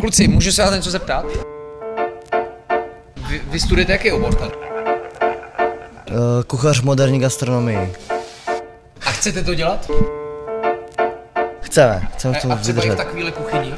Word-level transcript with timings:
Kluci, 0.00 0.28
můžu 0.28 0.52
se 0.52 0.62
vás 0.62 0.74
něco 0.74 0.90
zeptat? 0.90 1.24
Vy, 3.28 3.40
vy 3.50 3.60
studujete 3.60 3.92
jaký 3.92 4.12
obor 4.12 4.34
tady? 4.34 4.52
Uh, 6.10 6.42
kuchař 6.46 6.80
moderní 6.82 7.20
gastronomii. 7.20 7.92
A 9.06 9.10
chcete 9.10 9.42
to 9.44 9.54
dělat? 9.54 9.90
Chceme, 11.60 12.08
chceme 12.14 12.38
v 12.38 12.42
tom 12.42 12.52
A 12.52 12.56
třeba 12.56 12.56
i 12.56 12.56
v 12.56 12.66
vydržet. 12.66 12.96
takovéhle 12.96 13.30
kuchyni? 13.32 13.74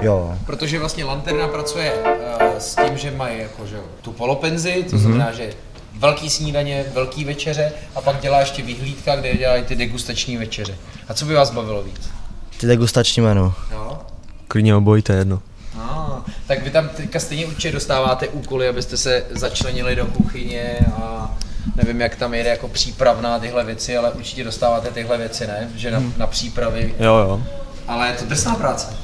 Jo. 0.00 0.38
Protože 0.46 0.78
vlastně 0.78 1.04
Lanterna 1.04 1.48
pracuje 1.48 1.92
uh, 1.94 2.58
s 2.58 2.74
tím, 2.74 2.98
že 2.98 3.10
mají 3.10 3.38
jako, 3.40 3.66
že, 3.66 3.76
jo, 3.76 3.82
tu 4.02 4.12
polopenzi, 4.12 4.86
to 4.90 4.98
znamená, 4.98 5.32
že 5.32 5.50
velký 5.98 6.30
snídaně, 6.30 6.84
velký 6.94 7.24
večeře 7.24 7.72
a 7.94 8.00
pak 8.00 8.20
dělá 8.20 8.40
ještě 8.40 8.62
vyhlídka, 8.62 9.16
kde 9.16 9.36
dělají 9.36 9.64
ty 9.64 9.76
degustační 9.76 10.36
večeře. 10.36 10.76
A 11.08 11.14
co 11.14 11.24
by 11.24 11.34
vás 11.34 11.50
bavilo 11.50 11.82
víc? 11.82 12.10
Ty 12.60 12.66
degustační 12.66 13.22
menu. 13.22 13.52
No. 13.72 13.98
Klidně 14.48 14.76
obojí, 14.76 15.02
to 15.02 15.12
je 15.12 15.18
jedno. 15.18 15.42
Tak 16.54 16.62
vy 16.64 16.70
tam 16.70 16.88
teďka 16.88 17.20
stejně 17.20 17.46
určitě 17.46 17.72
dostáváte 17.72 18.28
úkoly, 18.28 18.68
abyste 18.68 18.96
se 18.96 19.24
začlenili 19.30 19.96
do 19.96 20.06
kuchyně 20.06 20.78
a 21.02 21.30
nevím, 21.76 22.00
jak 22.00 22.16
tam 22.16 22.34
jede 22.34 22.50
jako 22.50 22.68
přípravná 22.68 23.38
tyhle 23.38 23.64
věci, 23.64 23.96
ale 23.96 24.10
určitě 24.10 24.44
dostáváte 24.44 24.90
tyhle 24.90 25.18
věci, 25.18 25.46
ne? 25.46 25.68
Že 25.76 25.90
na, 25.90 26.02
na 26.16 26.26
přípravy. 26.26 26.94
Jo, 26.98 27.14
jo. 27.16 27.42
Ale 27.88 28.08
je 28.08 28.12
to 28.14 28.24
drsná 28.24 28.54
práce. 28.54 28.96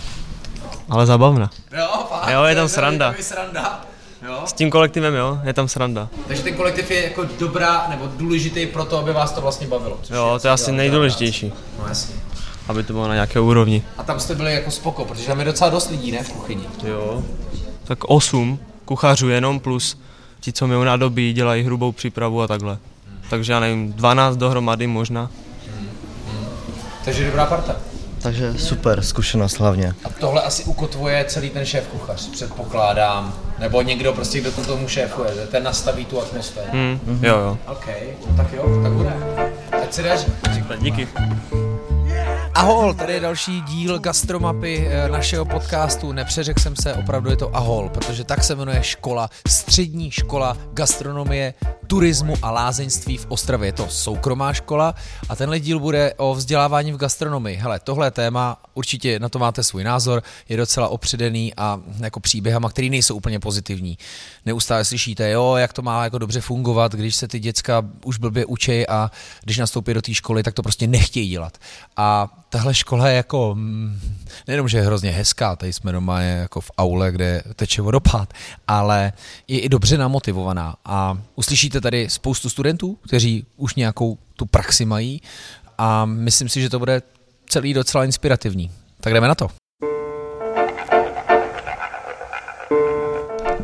Ale 0.89 1.07
zabavná. 1.07 1.51
Jo, 1.79 2.07
fakt, 2.09 2.29
Jo, 2.33 2.45
je 2.45 2.55
tam 2.55 2.69
sranda. 2.69 3.15
je 3.17 3.23
sranda. 3.25 3.81
Jo? 4.27 4.43
S 4.47 4.53
tím 4.53 4.71
kolektivem, 4.71 5.15
jo, 5.15 5.39
je 5.45 5.53
tam 5.53 5.69
sranda. 5.69 6.09
Takže 6.27 6.43
ten 6.43 6.55
kolektiv 6.55 6.91
je 6.91 7.05
jako 7.05 7.25
dobrá 7.39 7.87
nebo 7.89 8.11
důležitý 8.17 8.67
pro 8.67 8.85
to, 8.85 8.99
aby 8.99 9.13
vás 9.13 9.33
to 9.33 9.41
vlastně 9.41 9.67
bavilo. 9.67 10.01
Jo, 10.11 10.39
to 10.43 10.49
je 10.49 10.53
asi 10.53 10.73
nejdůležitější, 10.73 11.49
práce. 11.51 11.63
No 11.83 11.89
jasně. 11.89 12.15
aby 12.69 12.83
to 12.83 12.93
bylo 12.93 13.09
na 13.09 13.15
nějaké 13.15 13.41
úrovni. 13.41 13.83
A 13.99 14.03
tam 14.03 14.21
jste 14.21 14.35
byli 14.35 14.55
jako 14.55 14.71
spoko, 14.71 15.05
protože 15.05 15.27
tam 15.27 15.39
je 15.39 15.45
docela 15.45 15.71
dost 15.71 15.91
lidí, 15.91 16.13
ne, 16.13 16.23
v 16.23 16.33
kuchyni. 16.33 16.65
Jo. 16.85 17.23
Tak 17.89 18.05
8 18.05 18.59
kuchařů 18.85 19.29
jenom 19.29 19.61
plus 19.61 20.01
ti, 20.41 20.53
co 20.53 20.67
mi 20.67 20.85
nádobí, 20.85 21.33
dělají 21.33 21.65
hrubou 21.65 21.93
přípravu 21.93 22.43
a 22.43 22.47
takhle. 22.47 22.79
Takže 23.31 23.53
já 23.53 23.61
nevím, 23.61 23.93
12 23.93 24.37
dohromady 24.37 24.87
možná. 24.87 25.31
Takže 27.05 27.27
dobrá 27.27 27.47
parta. 27.47 27.77
Takže 28.23 28.55
super, 28.59 29.03
zkušenost 29.03 29.59
hlavně. 29.59 29.95
A 30.05 30.09
tohle 30.11 30.43
asi 30.43 30.65
ukotvuje 30.65 31.25
celý 31.29 31.51
ten 31.51 31.67
šéf 31.67 31.89
kuchař, 31.89 32.29
předpokládám. 32.29 33.35
Nebo 33.59 33.83
někdo 33.83 34.13
prostě, 34.13 34.41
kdo 34.41 34.53
to 34.53 34.65
tomu 34.65 34.89
šéfuje, 34.89 35.35
že 35.35 35.47
ten 35.47 35.63
nastaví 35.63 36.05
tu 36.05 36.23
atmosféru. 36.23 36.69
Hm, 36.73 37.01
jo, 37.23 37.39
jo. 37.39 37.59
OK, 37.67 37.87
no 38.31 38.37
tak 38.37 38.53
jo, 38.53 38.81
tak 38.83 38.93
bude. 38.93 39.13
Ať 39.83 39.93
se 39.93 40.03
daří. 40.03 40.27
Díky. 40.81 41.09
Ahol, 42.59 42.95
tady 42.95 43.13
je 43.13 43.21
další 43.21 43.61
díl 43.61 43.99
gastromapy 43.99 44.89
eh, 44.89 45.09
našeho 45.09 45.45
podcastu. 45.45 46.13
Nepřeřekl 46.13 46.61
jsem 46.61 46.77
se, 46.77 46.95
opravdu 46.95 47.31
je 47.31 47.37
to 47.37 47.57
Ahol, 47.57 47.89
protože 47.89 48.25
tak 48.25 48.45
se 48.45 48.55
jmenuje 48.55 48.83
škola, 48.83 49.31
střední 49.49 50.11
škola 50.11 50.57
gastronomie, 50.73 51.55
turismu 51.87 52.35
a 52.43 52.51
lázeňství 52.51 53.17
v 53.17 53.27
Ostravě. 53.29 53.69
Je 53.69 53.73
to 53.73 53.89
soukromá 53.89 54.53
škola 54.53 54.95
a 55.29 55.37
tenhle 55.37 55.61
díl 55.61 55.79
bude 55.79 56.15
o 56.17 56.35
vzdělávání 56.35 56.93
v 56.93 56.97
gastronomii. 56.97 57.57
Hele, 57.57 57.81
tohle 57.81 58.11
téma, 58.11 58.63
určitě 58.75 59.19
na 59.19 59.29
to 59.29 59.39
máte 59.39 59.63
svůj 59.63 59.85
názor, 59.85 60.23
je 60.49 60.57
docela 60.57 60.89
opředený 60.89 61.55
a 61.57 61.81
jako 62.01 62.21
příběhama, 62.21 62.69
který 62.69 62.91
nejsou 62.91 63.15
úplně 63.15 63.41
pozitivní. 63.41 63.99
Neustále 64.47 64.85
slyšíte, 64.85 65.31
jo, 65.31 65.55
jak 65.57 65.73
to 65.73 65.83
má 65.83 66.05
jako 66.05 66.19
dobře 66.19 66.41
fungovat, 66.41 66.93
když 66.95 67.17
se 67.17 67.29
ty 67.29 67.39
děcka 67.39 67.83
už 68.05 68.19
blbě 68.19 68.45
učí 68.47 68.89
a 68.89 69.11
když 69.45 69.59
nastoupí 69.59 69.95
do 69.95 70.03
té 70.03 70.15
školy, 70.15 70.43
tak 70.43 70.55
to 70.55 70.63
prostě 70.63 70.87
nechtějí 70.87 71.29
dělat. 71.29 71.59
A 71.97 72.29
tahle 72.49 72.75
škola 72.75 73.09
je 73.09 73.17
jako, 73.17 73.55
mm, 73.55 74.01
nejenom, 74.47 74.69
že 74.69 74.79
je 74.79 74.85
hrozně 74.85 75.11
hezká, 75.11 75.57
tady 75.57 75.73
jsme 75.73 75.93
doma 75.93 76.21
je 76.21 76.37
jako 76.37 76.61
v 76.61 76.71
aule, 76.79 77.13
kde 77.13 77.43
teče 77.57 77.83
vodopád, 77.83 78.35
ale 78.69 79.13
je 79.49 79.61
i 79.61 79.69
dobře 79.69 79.99
namotivovaná 79.99 80.77
a 80.85 81.19
uslyšíte 81.35 81.81
tady 81.81 82.11
spoustu 82.11 82.49
studentů, 82.51 82.99
kteří 83.07 83.47
už 83.57 83.75
nějakou 83.75 84.19
tu 84.37 84.47
praxi 84.47 84.85
mají 84.85 85.23
a 85.79 86.05
myslím 86.05 86.49
si, 86.49 86.61
že 86.61 86.71
to 86.71 86.79
bude 86.79 87.03
celý 87.49 87.75
docela 87.75 88.05
inspirativní. 88.05 88.71
Tak 89.01 89.13
jdeme 89.15 89.29
na 89.29 89.35
to. 89.35 89.49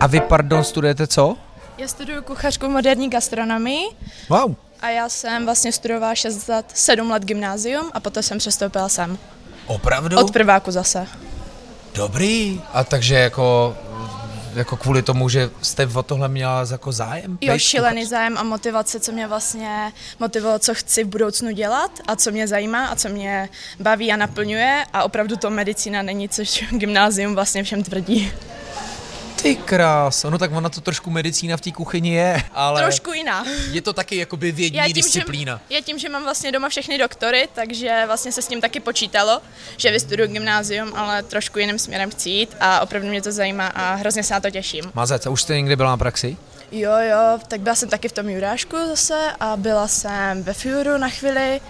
A 0.00 0.06
vy, 0.06 0.20
pardon, 0.20 0.64
studujete 0.64 1.06
co? 1.06 1.36
Já 1.78 1.88
studuju 1.88 2.22
kuchařku 2.22 2.68
moderní 2.68 3.10
gastronomii 3.10 3.84
Wow. 4.28 4.54
A 4.84 4.88
já 4.88 5.08
jsem 5.08 5.44
vlastně 5.44 5.72
studovala 5.72 6.14
6 6.14 6.48
let, 6.48 6.66
7 6.74 7.10
let 7.10 7.24
gymnázium 7.24 7.90
a 7.92 8.00
poté 8.00 8.22
jsem 8.22 8.38
přestoupila 8.38 8.88
sem. 8.88 9.18
Opravdu? 9.66 10.18
Od 10.18 10.32
prváku 10.32 10.70
zase. 10.70 11.06
Dobrý. 11.94 12.60
A 12.72 12.84
takže 12.84 13.14
jako, 13.14 13.76
jako 14.54 14.76
kvůli 14.76 15.02
tomu, 15.02 15.28
že 15.28 15.50
jste 15.62 15.86
o 15.86 16.02
tohle 16.02 16.28
měla 16.28 16.66
jako 16.70 16.92
zájem? 16.92 17.38
Jo, 17.40 17.58
šílený 17.58 18.04
zájem 18.04 18.38
a 18.38 18.42
motivace, 18.42 19.00
co 19.00 19.12
mě 19.12 19.26
vlastně 19.26 19.92
motivovalo, 20.20 20.58
co 20.58 20.74
chci 20.74 21.04
v 21.04 21.08
budoucnu 21.08 21.50
dělat 21.50 21.90
a 22.06 22.16
co 22.16 22.30
mě 22.30 22.48
zajímá 22.48 22.86
a 22.86 22.96
co 22.96 23.08
mě 23.08 23.48
baví 23.80 24.12
a 24.12 24.16
naplňuje 24.16 24.84
a 24.92 25.02
opravdu 25.02 25.36
to 25.36 25.50
medicína 25.50 26.02
není, 26.02 26.28
což 26.28 26.64
gymnázium 26.70 27.34
vlastně 27.34 27.62
všem 27.62 27.82
tvrdí. 27.82 28.32
Ty 29.44 29.56
krás, 29.56 30.24
no 30.24 30.38
tak 30.38 30.52
ona 30.52 30.68
to 30.68 30.80
trošku 30.80 31.10
medicína 31.10 31.56
v 31.56 31.60
té 31.60 31.72
kuchyni 31.72 32.14
je, 32.14 32.42
ale 32.52 32.82
Trošku 32.82 33.12
jiná. 33.12 33.44
je 33.70 33.82
to 33.82 33.92
taky 33.92 34.16
jakoby 34.16 34.52
vědní 34.52 34.78
Já 34.78 34.84
tím, 34.84 34.92
disciplína. 34.94 35.60
Že, 35.68 35.74
já 35.74 35.80
tím, 35.80 35.98
že 35.98 36.08
mám 36.08 36.22
vlastně 36.22 36.52
doma 36.52 36.68
všechny 36.68 36.98
doktory, 36.98 37.48
takže 37.54 38.02
vlastně 38.06 38.32
se 38.32 38.42
s 38.42 38.46
tím 38.46 38.60
taky 38.60 38.80
počítalo, 38.80 39.40
že 39.76 39.90
vystuduju 39.90 40.28
gymnázium, 40.28 40.92
ale 40.96 41.22
trošku 41.22 41.58
jiným 41.58 41.78
směrem 41.78 42.10
chci 42.10 42.30
jít 42.30 42.56
a 42.60 42.80
opravdu 42.80 43.08
mě 43.08 43.22
to 43.22 43.32
zajímá 43.32 43.66
a 43.66 43.94
hrozně 43.94 44.22
se 44.22 44.34
na 44.34 44.40
to 44.40 44.50
těším. 44.50 44.84
Mazec, 44.94 45.26
a 45.26 45.30
už 45.30 45.42
jste 45.42 45.56
někde 45.56 45.76
byla 45.76 45.90
na 45.90 45.96
praxi? 45.96 46.36
Jo, 46.72 46.92
jo, 47.10 47.38
tak 47.48 47.60
byla 47.60 47.74
jsem 47.74 47.88
taky 47.88 48.08
v 48.08 48.12
tom 48.12 48.28
Jurášku 48.28 48.76
zase 48.88 49.30
a 49.40 49.56
byla 49.56 49.88
jsem 49.88 50.42
ve 50.42 50.52
Fiuru 50.54 50.98
na 50.98 51.08
chvíli 51.08 51.60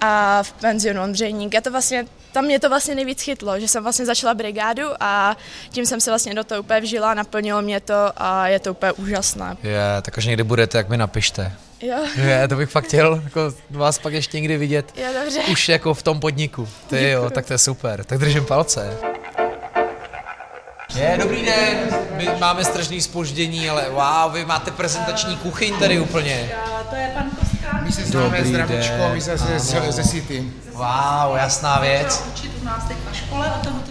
a 0.00 0.42
v 0.42 0.52
penzionu 0.52 1.02
Ondřejník. 1.02 1.54
Já 1.54 1.60
to 1.60 1.70
vlastně, 1.70 2.06
tam 2.34 2.44
mě 2.44 2.60
to 2.60 2.68
vlastně 2.68 2.94
nejvíc 2.94 3.22
chytlo, 3.22 3.60
že 3.60 3.68
jsem 3.68 3.82
vlastně 3.82 4.06
začala 4.06 4.34
brigádu 4.34 4.82
a 5.00 5.36
tím 5.70 5.86
jsem 5.86 6.00
se 6.00 6.10
vlastně 6.10 6.34
do 6.34 6.44
toho 6.44 6.60
úplně 6.60 6.80
vžila, 6.80 7.14
naplnilo 7.14 7.62
mě 7.62 7.80
to 7.80 7.94
a 8.16 8.48
je 8.48 8.58
to 8.60 8.70
úplně 8.70 8.92
úžasné. 8.92 9.56
Je, 9.62 9.80
tak 10.02 10.18
až 10.18 10.26
někdy 10.26 10.42
budete, 10.42 10.78
tak 10.78 10.88
mi 10.88 10.96
napište. 10.96 11.52
Jo, 11.80 11.96
Je, 12.16 12.48
to 12.48 12.56
bych 12.56 12.70
fakt 12.70 12.84
chtěl 12.84 13.20
jako 13.24 13.40
vás 13.70 13.98
pak 13.98 14.12
ještě 14.12 14.36
někdy 14.40 14.56
vidět. 14.56 14.92
jo, 14.96 15.06
dobře. 15.22 15.40
Už 15.52 15.68
jako 15.68 15.94
v 15.94 16.02
tom 16.02 16.20
podniku. 16.20 16.68
Ty 16.86 17.10
jo, 17.10 17.30
tak 17.30 17.46
to 17.46 17.52
je 17.52 17.58
super. 17.58 18.04
Tak 18.04 18.18
držím 18.18 18.44
palce. 18.44 18.96
Je, 20.94 21.16
dobrý 21.22 21.44
den, 21.44 21.78
my 22.16 22.28
máme 22.38 22.64
strašný 22.64 23.00
spoždění, 23.00 23.70
ale 23.70 23.86
wow, 23.90 24.32
vy 24.32 24.44
máte 24.44 24.70
prezentační 24.70 25.36
kuchyň 25.36 25.78
tady 25.78 26.00
úplně. 26.00 26.50
My 27.82 27.92
se 27.92 28.04
známe 28.04 28.24
Dobrý 28.24 28.48
zdravíčko, 28.48 28.96
den, 28.96 29.12
my 29.12 29.20
se 29.20 29.36
ze, 29.92 30.04
City. 30.04 30.44
Wow, 30.72 31.36
jasná 31.36 31.80
věc. 31.80 32.24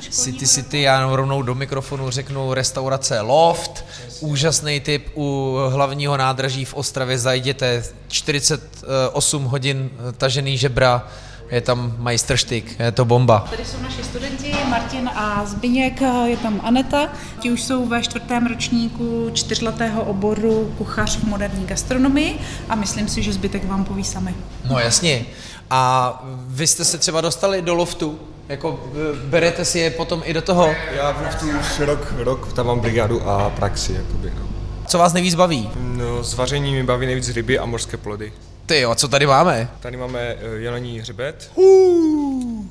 City 0.09 0.47
City, 0.47 0.81
já 0.81 0.95
jenom 0.95 1.11
rovnou 1.11 1.41
do 1.41 1.55
mikrofonu 1.55 2.09
řeknu 2.09 2.53
restaurace 2.53 3.21
Loft, 3.21 3.85
úžasný 4.19 4.79
tip 4.79 5.07
u 5.15 5.57
hlavního 5.69 6.17
nádraží 6.17 6.65
v 6.65 6.73
Ostravě, 6.73 7.19
zajděte 7.19 7.83
48 8.07 9.43
hodin 9.43 9.89
tažený 10.17 10.57
žebra, 10.57 11.07
je 11.51 11.61
tam 11.61 11.95
majstrštyk, 11.97 12.79
je 12.79 12.91
to 12.91 13.05
bomba. 13.05 13.47
Tady 13.49 13.65
jsou 13.65 13.81
naši 13.81 14.03
studenti, 14.03 14.55
Martin 14.69 15.09
a 15.15 15.45
Zbyněk, 15.45 16.01
je 16.25 16.37
tam 16.37 16.61
Aneta. 16.63 17.09
Ti 17.39 17.51
už 17.51 17.63
jsou 17.63 17.85
ve 17.85 18.01
čtvrtém 18.01 18.47
ročníku 18.47 19.29
čtyřletého 19.33 20.03
oboru 20.03 20.73
kuchař 20.77 21.17
v 21.17 21.23
moderní 21.23 21.65
gastronomii 21.65 22.39
a 22.69 22.75
myslím 22.75 23.07
si, 23.07 23.23
že 23.23 23.33
zbytek 23.33 23.65
vám 23.65 23.85
poví 23.85 24.03
sami. 24.03 24.35
No 24.69 24.79
jasně. 24.79 25.25
A 25.69 26.23
vy 26.47 26.67
jste 26.67 26.85
se 26.85 26.97
třeba 26.97 27.21
dostali 27.21 27.61
do 27.61 27.73
loftu, 27.73 28.19
jako 28.49 28.79
e, 29.15 29.29
berete 29.29 29.65
si 29.65 29.79
je 29.79 29.89
potom 29.89 30.21
i 30.25 30.33
do 30.33 30.41
toho. 30.41 30.75
Já 30.95 31.11
v 31.11 31.21
Luftu 31.21 31.45
už 31.59 31.79
rok, 31.79 32.13
rok 32.17 32.53
tam 32.53 32.67
mám 32.67 32.79
brigádu 32.79 33.29
a 33.29 33.49
praxi, 33.49 33.93
jakoby, 33.93 34.31
no. 34.39 34.47
Co 34.87 34.97
vás 34.97 35.13
nejvíc 35.13 35.35
baví? 35.35 35.69
no. 35.75 36.23
z 36.23 36.33
vaření 36.33 36.73
mi 36.73 36.83
baví 36.83 37.05
nejvíc 37.05 37.29
ryby 37.29 37.59
a 37.59 37.65
mořské 37.65 37.97
plody. 37.97 38.33
Ty 38.65 38.79
jo, 38.79 38.91
a 38.91 38.95
co 38.95 39.07
tady 39.07 39.25
máme? 39.25 39.69
Tady 39.79 39.97
máme 39.97 40.35
uh, 40.35 40.53
jelení 40.53 40.99
hřebet. 40.99 41.51
Uh, 41.55 42.65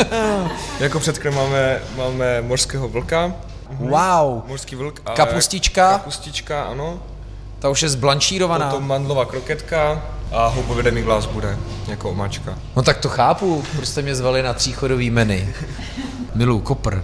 jako 0.80 1.00
předkrm 1.00 1.34
máme, 1.34 1.80
máme 1.96 2.42
mořského 2.42 2.88
vlka, 2.88 3.34
Wow, 3.78 4.42
mořský 4.46 4.76
vlk. 4.76 5.00
A 5.06 5.14
Kapustička? 5.14 5.92
Kapustička, 5.92 6.62
ano. 6.62 7.02
ta 7.58 7.68
už 7.68 7.82
je 7.82 7.88
zblanšírovaná. 7.88 8.70
Potom 8.70 8.86
mandlová 8.86 9.24
kroketka 9.24 10.02
a 10.32 10.46
houbovědený 10.46 11.02
glás 11.02 11.26
bude, 11.26 11.58
jako 11.88 12.10
omáčka. 12.10 12.58
No 12.76 12.82
tak 12.82 12.98
to 12.98 13.08
chápu, 13.08 13.64
proč 13.76 13.88
jste 13.88 14.02
mě 14.02 14.14
zvali 14.14 14.42
na 14.42 14.54
tříchodový 14.54 15.10
menu. 15.10 15.48
Milu, 16.34 16.60
kopr. 16.60 17.02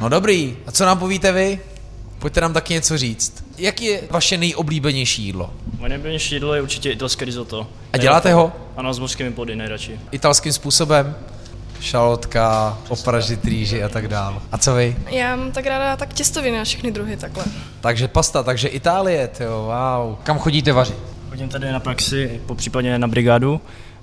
No 0.00 0.08
dobrý, 0.08 0.56
a 0.66 0.72
co 0.72 0.86
nám 0.86 0.98
povíte 0.98 1.32
vy? 1.32 1.60
Pojďte 2.18 2.40
nám 2.40 2.52
taky 2.52 2.74
něco 2.74 2.98
říct. 2.98 3.44
Jak 3.58 3.80
je 3.80 4.00
vaše 4.10 4.36
nejoblíbenější 4.36 5.22
jídlo? 5.22 5.50
Moje 5.78 5.88
nejblíbenější 5.88 6.34
jídlo 6.34 6.54
je 6.54 6.62
určitě 6.62 6.90
italské 6.90 7.24
risotto. 7.24 7.66
A 7.92 7.96
děláte 7.96 8.32
ho? 8.32 8.52
Ano, 8.76 8.94
s 8.94 8.98
mořskými 8.98 9.30
plody 9.32 9.56
nejradši. 9.56 10.00
Italským 10.10 10.52
způsobem? 10.52 11.14
šalotka, 11.80 12.78
opražit 12.88 13.44
rýži 13.44 13.82
a 13.82 13.88
tak 13.88 14.08
dál. 14.08 14.42
A 14.52 14.58
co 14.58 14.74
vy? 14.74 14.96
Já 15.10 15.36
mám 15.36 15.52
tak 15.52 15.66
ráda 15.66 15.96
tak 15.96 16.14
těstoviny 16.14 16.58
na 16.58 16.64
všechny 16.64 16.90
druhy 16.90 17.16
takhle. 17.16 17.44
Takže 17.80 18.08
pasta, 18.08 18.42
takže 18.42 18.68
Itálie, 18.68 19.30
jo, 19.40 19.72
wow. 19.72 20.16
Kam 20.22 20.38
chodíte 20.38 20.72
vařit? 20.72 20.96
Chodím 21.30 21.48
tady 21.48 21.72
na 21.72 21.80
praxi, 21.80 22.40
po 22.46 22.54
případě 22.54 22.98
na 22.98 23.08
brigádu, 23.08 23.60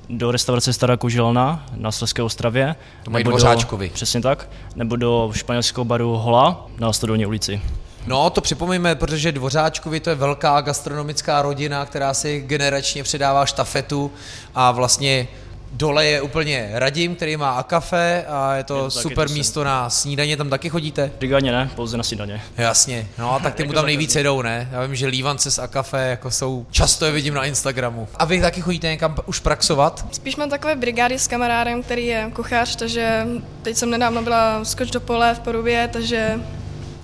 do 0.09 0.31
restaurace 0.31 0.73
Stará 0.73 0.97
Koželna 0.97 1.65
na 1.75 1.91
Slezské 1.91 2.23
ostravě. 2.23 2.75
To 3.03 3.11
mají 3.11 3.23
nebo 3.23 3.31
Dvořáčkovi. 3.31 3.87
Do, 3.87 3.93
přesně 3.93 4.21
tak. 4.21 4.49
Nebo 4.75 4.95
do 4.95 5.31
španělského 5.33 5.85
baru 5.85 6.17
Hola 6.17 6.67
na 6.79 6.93
Stodolní 6.93 7.25
ulici. 7.25 7.61
No, 8.07 8.29
to 8.29 8.41
připomeňme, 8.41 8.95
protože 8.95 9.31
Dvořáčkovi 9.31 9.99
to 9.99 10.09
je 10.09 10.15
velká 10.15 10.61
gastronomická 10.61 11.41
rodina, 11.41 11.85
která 11.85 12.13
si 12.13 12.41
generačně 12.41 13.03
předává 13.03 13.45
štafetu 13.45 14.11
a 14.55 14.71
vlastně 14.71 15.27
dole 15.71 16.05
je 16.05 16.21
úplně 16.21 16.69
Radim, 16.73 17.15
který 17.15 17.37
má 17.37 17.51
a 17.51 17.63
kafe 17.63 18.25
a 18.27 18.55
je 18.55 18.63
to 18.63 18.75
Je 18.75 18.83
to 18.83 18.91
super 18.91 19.27
to 19.27 19.33
místo 19.33 19.63
na 19.63 19.89
snídaně, 19.89 20.37
tam 20.37 20.49
taky 20.49 20.69
chodíte? 20.69 21.11
Brigádně 21.19 21.51
ne, 21.51 21.69
pouze 21.75 21.97
na 21.97 22.03
snídaně. 22.03 22.41
Jasně, 22.57 23.07
no 23.17 23.35
a 23.35 23.39
tak 23.39 23.55
ty 23.55 23.63
mu 23.63 23.73
tam 23.73 23.85
nejvíc 23.85 24.15
jedou, 24.15 24.41
ne? 24.41 24.69
Já 24.71 24.81
vím, 24.81 24.95
že 24.95 25.07
Lívance 25.07 25.51
s 25.51 25.59
Akafe 25.59 26.07
jako 26.07 26.31
jsou, 26.31 26.65
často 26.71 27.05
je 27.05 27.11
vidím 27.11 27.33
na 27.33 27.45
Instagramu. 27.45 28.07
A 28.15 28.25
vy 28.25 28.41
taky 28.41 28.61
chodíte 28.61 28.87
někam 28.87 29.15
už 29.25 29.39
praxovat? 29.39 30.05
Spíš 30.11 30.35
mám 30.35 30.49
takové 30.49 30.75
brigády 30.75 31.19
s 31.19 31.27
kamarádem, 31.27 31.83
který 31.83 32.05
je 32.05 32.31
kuchař, 32.35 32.75
takže 32.75 33.27
teď 33.61 33.77
jsem 33.77 33.89
nedávno 33.89 34.21
byla 34.21 34.65
skoč 34.65 34.91
do 34.91 34.99
pole 34.99 35.35
v 35.35 35.39
Porubě, 35.39 35.89
takže 35.93 36.39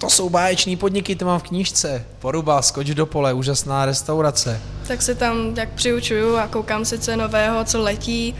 To 0.01 0.09
jsou 0.09 0.29
báječný 0.29 0.75
podniky, 0.75 1.15
to 1.15 1.25
mám 1.25 1.39
v 1.39 1.43
knížce. 1.43 2.05
Poruba, 2.19 2.61
skoč 2.61 2.87
do 2.87 3.05
pole, 3.05 3.33
úžasná 3.33 3.85
restaurace. 3.85 4.61
tak 4.87 5.01
se 5.01 5.15
tam 5.15 5.53
jak 5.57 5.69
přiučuju 5.69 6.37
a 6.37 6.47
koukám 6.47 6.85
si, 6.85 6.99
co 6.99 7.11
je 7.11 7.17
nového, 7.17 7.65
co 7.65 7.81
letí, 7.81 8.35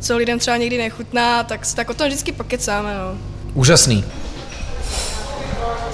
co 0.00 0.16
lidem 0.16 0.38
třeba 0.38 0.56
někdy 0.56 0.78
nechutná, 0.78 1.44
tak, 1.44 1.60
tak 1.74 1.90
o 1.90 1.94
tom 1.94 2.06
vždycky 2.06 2.32
pokecáme. 2.32 2.94
No. 2.94 3.18
Úžasný. 3.54 4.04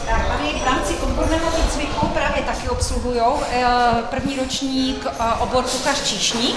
Tak 0.06 0.28
tady 0.28 0.48
v 0.62 0.64
rámci 0.64 0.94
odborného 0.94 1.50
výcviku 1.50 2.06
právě 2.06 2.42
taky 2.42 2.68
obsluhují 2.68 3.20
první 4.10 4.36
ročník 4.36 5.06
eh, 5.06 5.24
obor 5.38 5.64
kuchař 5.64 6.02
číšník 6.04 6.56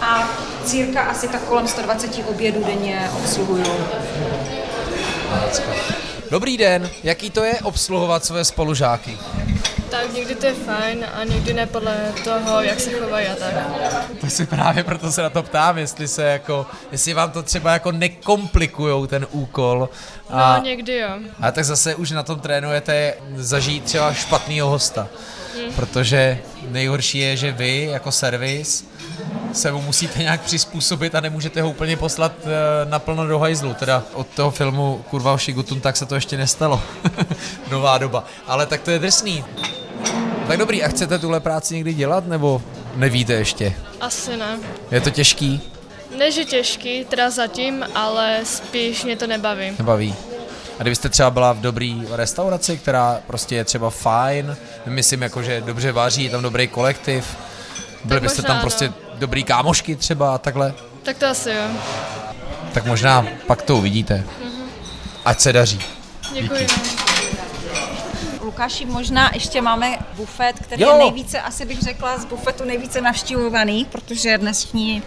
a 0.00 0.28
círka 0.64 1.02
asi 1.02 1.28
tak 1.28 1.42
kolem 1.42 1.68
120 1.68 2.24
obědů 2.28 2.64
denně 2.64 3.10
obsluhují. 3.16 3.64
Dobrý 6.30 6.56
den, 6.56 6.90
jaký 7.02 7.30
to 7.30 7.44
je 7.44 7.54
obsluhovat 7.60 8.24
své 8.24 8.44
spolužáky? 8.44 9.18
Tak 9.90 10.12
někdy 10.12 10.34
to 10.34 10.46
je 10.46 10.54
fajn 10.54 11.06
a 11.14 11.24
někdy 11.24 11.54
ne 11.54 11.66
podle 11.66 12.12
toho, 12.24 12.62
jak 12.62 12.80
se 12.80 12.90
chovají 12.90 13.26
a 13.26 13.34
tak. 13.34 13.54
To 14.20 14.26
si 14.30 14.46
právě 14.46 14.84
proto 14.84 15.12
se 15.12 15.22
na 15.22 15.30
to 15.30 15.42
ptám, 15.42 15.78
jestli 15.78 16.08
se 16.08 16.22
jako, 16.24 16.66
jestli 16.92 17.14
vám 17.14 17.30
to 17.30 17.42
třeba 17.42 17.72
jako 17.72 17.92
nekomplikujou 17.92 19.06
ten 19.06 19.26
úkol. 19.30 19.88
A, 20.30 20.56
No 20.58 20.64
někdy 20.64 20.96
jo. 20.98 21.08
a 21.40 21.50
tak 21.52 21.64
zase 21.64 21.94
už 21.94 22.10
na 22.10 22.22
tom 22.22 22.40
trénujete 22.40 23.14
zažít 23.36 23.84
třeba 23.84 24.12
špatného 24.12 24.68
hosta. 24.70 25.08
Protože 25.76 26.38
nejhorší 26.68 27.18
je, 27.18 27.36
že 27.36 27.52
vy 27.52 27.88
jako 27.92 28.12
servis 28.12 28.88
se 29.52 29.72
mu 29.72 29.82
musíte 29.82 30.18
nějak 30.18 30.40
přizpůsobit 30.40 31.14
a 31.14 31.20
nemůžete 31.20 31.62
ho 31.62 31.70
úplně 31.70 31.96
poslat 31.96 32.32
eh, 32.44 32.48
naplno 32.90 33.26
do 33.26 33.38
hajzlu. 33.38 33.74
Teda 33.74 34.02
od 34.12 34.26
toho 34.26 34.50
filmu 34.50 35.04
Kurva 35.10 35.32
o 35.32 35.38
Shigutun 35.38 35.80
tak 35.80 35.96
se 35.96 36.06
to 36.06 36.14
ještě 36.14 36.36
nestalo. 36.36 36.82
Nová 37.70 37.98
doba. 37.98 38.24
Ale 38.46 38.66
tak 38.66 38.80
to 38.80 38.90
je 38.90 38.98
drsný. 38.98 39.44
Tak 40.46 40.58
dobrý, 40.58 40.82
a 40.82 40.88
chcete 40.88 41.18
tuhle 41.18 41.40
práci 41.40 41.74
někdy 41.74 41.94
dělat, 41.94 42.26
nebo 42.26 42.62
nevíte 42.96 43.32
ještě? 43.32 43.74
Asi 44.00 44.36
ne. 44.36 44.58
Je 44.90 45.00
to 45.00 45.10
těžký? 45.10 45.60
Ne, 46.18 46.32
že 46.32 46.44
těžký, 46.44 47.04
teda 47.04 47.30
zatím, 47.30 47.84
ale 47.94 48.40
spíš 48.44 49.04
mě 49.04 49.16
to 49.16 49.26
nebaví. 49.26 49.74
Nebaví. 49.78 50.14
A 50.78 50.82
kdybyste 50.82 51.08
třeba 51.08 51.30
byla 51.30 51.52
v 51.52 51.60
dobrý 51.60 52.06
restauraci, 52.10 52.76
která 52.76 53.20
prostě 53.26 53.54
je 53.56 53.64
třeba 53.64 53.90
fajn, 53.90 54.56
myslím 54.86 55.22
jako, 55.22 55.42
že 55.42 55.60
dobře 55.60 55.92
vaří, 55.92 56.24
je 56.24 56.30
tam 56.30 56.42
dobrý 56.42 56.68
kolektiv, 56.68 57.36
byli 58.04 58.20
byste 58.20 58.42
tam 58.42 58.60
prostě 58.60 58.92
dobrý 59.18 59.44
kámošky 59.44 59.96
třeba 59.96 60.34
a 60.34 60.38
takhle, 60.38 60.74
Tak 61.02 61.18
to 61.18 61.26
asi 61.26 61.50
jo. 61.50 61.62
tak 62.74 62.86
možná 62.86 63.26
pak 63.46 63.62
to 63.62 63.76
uvidíte. 63.76 64.24
Ať 65.24 65.40
se 65.40 65.52
daří. 65.52 65.80
Děkuji. 66.32 66.66
Lukáši, 68.40 68.86
možná 68.86 69.30
ještě 69.34 69.62
máme 69.62 69.98
bufet, 70.16 70.52
který 70.60 70.82
Jo. 70.82 70.92
je 70.92 70.98
nejvíce, 70.98 71.40
asi 71.40 71.64
bych 71.64 71.82
řekla, 71.82 72.18
z 72.18 72.24
bufetu 72.24 72.64
nejvíce 72.64 73.00
navštěvovaný, 73.00 73.84
protože 73.84 74.38
dnešní 74.38 75.02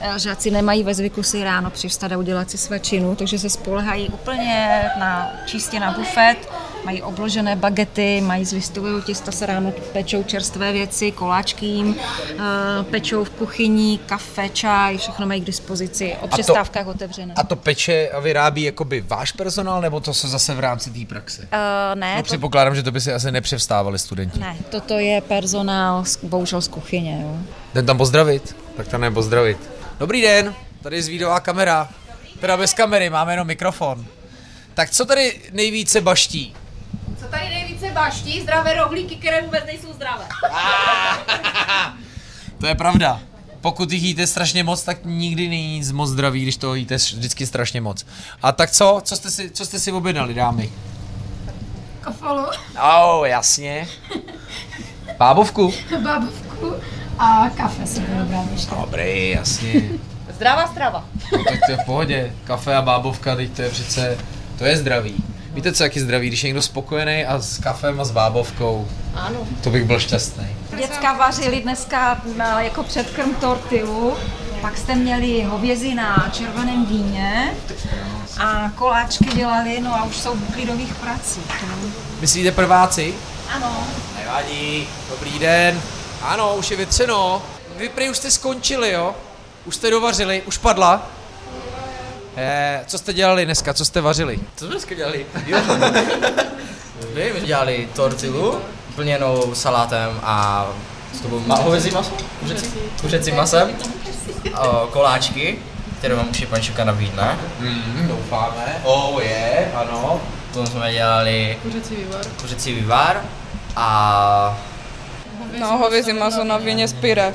eh, 0.00 0.18
žáci 0.18 0.50
nemají 0.50 0.82
ve 0.82 0.94
zvyku 0.94 1.22
si 1.22 1.44
ráno 1.44 1.70
přivstat 1.70 2.12
a 2.12 2.16
udělat 2.18 2.50
si 2.50 2.58
svačinu, 2.58 3.16
takže 3.16 3.38
se 3.38 3.50
spolehají 3.50 4.08
úplně 4.08 4.84
na, 4.98 5.30
čistě 5.46 5.80
na 5.80 5.90
bufet, 5.92 6.36
mají 6.84 7.02
obložené 7.02 7.56
bagety, 7.56 8.20
mají 8.20 8.44
z 8.44 8.52
listového 8.52 9.00
těsta 9.00 9.32
se 9.32 9.46
ráno 9.46 9.72
pečou 9.92 10.22
čerstvé 10.22 10.72
věci, 10.72 11.12
koláčky 11.12 11.66
jim, 11.66 11.96
eh, 12.30 12.36
pečou 12.90 13.24
v 13.24 13.30
kuchyni, 13.30 13.98
kafe, 14.06 14.48
čaj, 14.48 14.98
všechno 14.98 15.26
mají 15.26 15.40
k 15.40 15.44
dispozici, 15.44 16.16
o 16.20 16.28
to- 16.28 16.32
přestávkách 16.36 16.86
otevřené. 16.86 17.34
A 17.36 17.42
to 17.44 17.56
peče 17.56 18.08
a 18.08 18.20
vyrábí 18.20 18.62
jakoby 18.62 19.00
váš 19.00 19.32
personál, 19.32 19.80
nebo 19.80 20.00
to 20.00 20.14
se 20.14 20.28
zase 20.28 20.54
v 20.54 20.60
rámci 20.60 20.90
té 20.90 21.04
praxe? 21.08 21.42
Uh, 21.42 21.98
ne, 22.00 22.14
No, 22.16 22.22
to, 22.22 22.26
předpokládám, 22.26 22.74
že 22.74 22.82
to 22.82 22.90
by 22.90 23.00
si 23.00 23.12
asi 23.12 23.32
nepřevstávali 23.32 23.98
studenti. 23.98 24.38
ne, 24.40 24.56
toto 24.70 24.98
je 24.98 25.20
personál, 25.20 26.04
z- 26.04 26.18
bohužel 26.24 26.60
z 26.60 26.68
kuchyně. 26.68 27.20
Jo. 27.22 27.36
Jdem 27.72 27.86
tam 27.86 27.98
pozdravit? 27.98 28.56
Tak 28.76 28.88
tam 28.88 29.00
ne 29.00 29.10
pozdravit. 29.10 29.58
Dobrý 29.98 30.22
den, 30.22 30.54
tady 30.82 30.96
je 30.96 31.02
zvídová 31.02 31.40
kamera. 31.40 31.88
Teda 32.40 32.56
bez 32.56 32.74
kamery, 32.74 33.10
máme 33.10 33.32
jenom 33.32 33.46
mikrofon. 33.46 34.06
Tak 34.74 34.90
co 34.90 35.04
tady 35.04 35.40
nejvíce 35.52 36.00
baští? 36.00 36.54
Baští? 37.94 38.40
Zdravé 38.40 38.74
rohlíky, 38.74 39.16
které 39.16 39.42
vůbec 39.42 39.64
nejsou 39.66 39.92
zdravé. 39.92 40.24
To 42.58 42.66
je 42.66 42.74
pravda. 42.74 43.20
Pokud 43.60 43.92
jich 43.92 44.02
jíte 44.02 44.26
strašně 44.26 44.64
moc, 44.64 44.82
tak 44.82 44.98
nikdy 45.04 45.48
není 45.48 45.78
nic 45.78 45.92
moc 45.92 46.10
zdravý, 46.10 46.42
když 46.42 46.56
toho 46.56 46.74
jíte 46.74 46.96
vždycky 46.96 47.46
strašně 47.46 47.80
moc. 47.80 48.06
A 48.42 48.52
tak 48.52 48.70
co? 48.70 49.00
Co 49.04 49.16
jste 49.16 49.30
si, 49.30 49.50
co 49.50 49.64
jste 49.66 49.78
si 49.78 49.92
objednali, 49.92 50.34
dámy? 50.34 50.70
Kofolu, 52.04 52.46
Oh, 52.82 53.24
jasně. 53.28 53.88
Bábovku. 55.18 55.72
bábovku 56.04 56.74
a 57.18 57.50
kafe 57.56 57.86
si 57.86 58.02
ještě. 58.52 58.70
Dobrý, 58.80 59.30
jasně. 59.30 59.72
Zdravá 60.34 60.66
strava. 60.66 61.04
No, 61.32 61.44
tak 61.44 61.58
to 61.66 61.72
je 61.72 61.76
v 61.78 61.84
pohodě. 61.86 62.34
Kafe 62.44 62.76
a 62.76 62.82
bábovka, 62.82 63.36
teď 63.36 63.50
to 63.56 63.62
je 63.62 63.70
přece, 63.70 64.18
to 64.58 64.64
je 64.64 64.76
zdravý. 64.76 65.14
Víte, 65.54 65.72
co 65.72 65.82
jak 65.82 65.96
je 65.96 66.02
zdravý, 66.02 66.28
když 66.28 66.42
je 66.42 66.48
někdo 66.48 66.62
spokojený 66.62 67.24
a 67.24 67.38
s 67.40 67.58
kafem 67.58 68.00
a 68.00 68.04
s 68.04 68.10
bábovkou, 68.10 68.88
Ano. 69.14 69.38
to 69.62 69.70
bych 69.70 69.84
byl 69.84 70.00
šťastný. 70.00 70.46
Děcka 70.76 71.12
vařili 71.12 71.60
dneska 71.60 72.20
na, 72.36 72.60
jako 72.60 72.82
předkrm 72.82 73.34
tortilu, 73.34 74.16
pak 74.60 74.78
jste 74.78 74.94
měli 74.94 75.42
hovězi 75.42 75.94
na 75.94 76.28
červeném 76.32 76.86
víně 76.86 77.54
a 78.40 78.70
koláčky 78.74 79.24
dělali, 79.24 79.80
no 79.80 79.94
a 79.94 80.04
už 80.04 80.16
jsou 80.16 80.34
v 80.34 80.52
klidových 80.54 80.94
pracích. 80.94 81.64
No. 81.68 81.90
Myslíte 82.20 82.52
prváci? 82.52 83.14
Ano. 83.54 83.86
Nevadí, 84.18 84.88
dobrý 85.10 85.38
den. 85.38 85.80
Ano, 86.22 86.54
už 86.56 86.70
je 86.70 86.76
vytřeno. 86.76 87.42
Vy 87.76 87.88
prý 87.88 88.10
už 88.10 88.16
jste 88.16 88.30
skončili, 88.30 88.90
jo? 88.92 89.14
Už 89.64 89.74
jste 89.74 89.90
dovařili, 89.90 90.42
už 90.46 90.58
padla? 90.58 91.06
Eh, 92.36 92.84
co 92.86 92.98
jste 92.98 93.12
dělali 93.12 93.44
dneska, 93.44 93.74
co 93.74 93.84
jste 93.84 94.00
vařili? 94.00 94.38
Co 94.56 94.64
jsme 94.64 94.74
dneska 94.74 94.94
dělali? 94.94 95.26
Jo. 95.46 95.58
My 97.14 97.30
jsme 97.30 97.40
dělali 97.40 97.88
tortilu, 97.94 98.58
plněnou 98.94 99.54
salátem 99.54 100.20
a 100.22 100.66
co 101.16 101.22
to 101.22 101.28
bylo? 101.28 101.40
Ma- 101.40 101.62
hovězí 101.62 101.90
maso? 101.90 102.12
Kuřecí? 102.40 102.66
Kuřecí 103.00 103.32
masem. 103.32 103.70
O, 104.58 104.86
koláčky, 104.92 105.58
které 105.98 106.14
mám 106.16 106.28
už 106.30 106.40
je 106.40 106.46
pančuka 106.46 106.84
nabídne. 106.84 107.38
Mm, 107.60 108.08
doufáme. 108.08 108.80
Oh, 108.84 109.22
je, 109.22 109.72
ano. 109.74 110.20
Potom 110.48 110.66
jsme 110.66 110.92
dělali 110.92 111.58
Kuřecí 111.62 111.96
vývar. 111.96 112.24
kuřecí 112.40 112.72
vývar 112.74 113.22
a 113.76 114.58
No, 115.60 115.66
hovězí 115.78 116.12
maso 116.12 116.44
na 116.44 116.56
víně 116.56 116.88
z 116.88 116.92
pyre. 116.92 117.34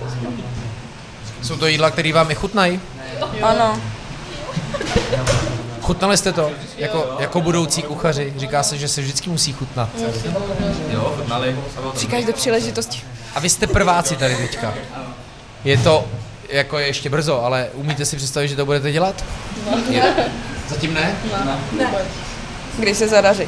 Jsou 1.43 1.57
to 1.57 1.67
jídla, 1.67 1.91
které 1.91 2.13
vám 2.13 2.31
i 2.31 2.35
chutnají? 2.35 2.79
Ano. 3.41 3.81
Chutnali 5.81 6.17
jste 6.17 6.31
to? 6.31 6.51
Jako, 6.77 7.15
jako 7.19 7.41
budoucí 7.41 7.81
kuchaři. 7.81 8.33
Říká 8.37 8.63
se, 8.63 8.77
že 8.77 8.87
se 8.87 9.01
vždycky 9.01 9.29
musí 9.29 9.53
chutnat. 9.53 9.89
jo, 10.89 11.13
chutnali. 11.17 11.55
Při 11.93 12.07
každé 12.07 12.33
příležitosti. 12.33 13.01
A 13.35 13.39
vy 13.39 13.49
jste 13.49 13.67
prváci 13.67 14.15
tady 14.15 14.35
teďka. 14.35 14.73
Je 15.63 15.77
to 15.77 16.05
jako 16.49 16.79
je 16.79 16.87
ještě 16.87 17.09
brzo, 17.09 17.43
ale 17.43 17.67
umíte 17.73 18.05
si 18.05 18.15
představit, 18.17 18.47
že 18.47 18.55
to 18.55 18.65
budete 18.65 18.91
dělat? 18.91 19.25
Je. 19.89 20.13
Zatím 20.69 20.93
ne? 20.93 21.15
Když 22.79 22.97
se 22.97 23.07
zadaří. 23.07 23.43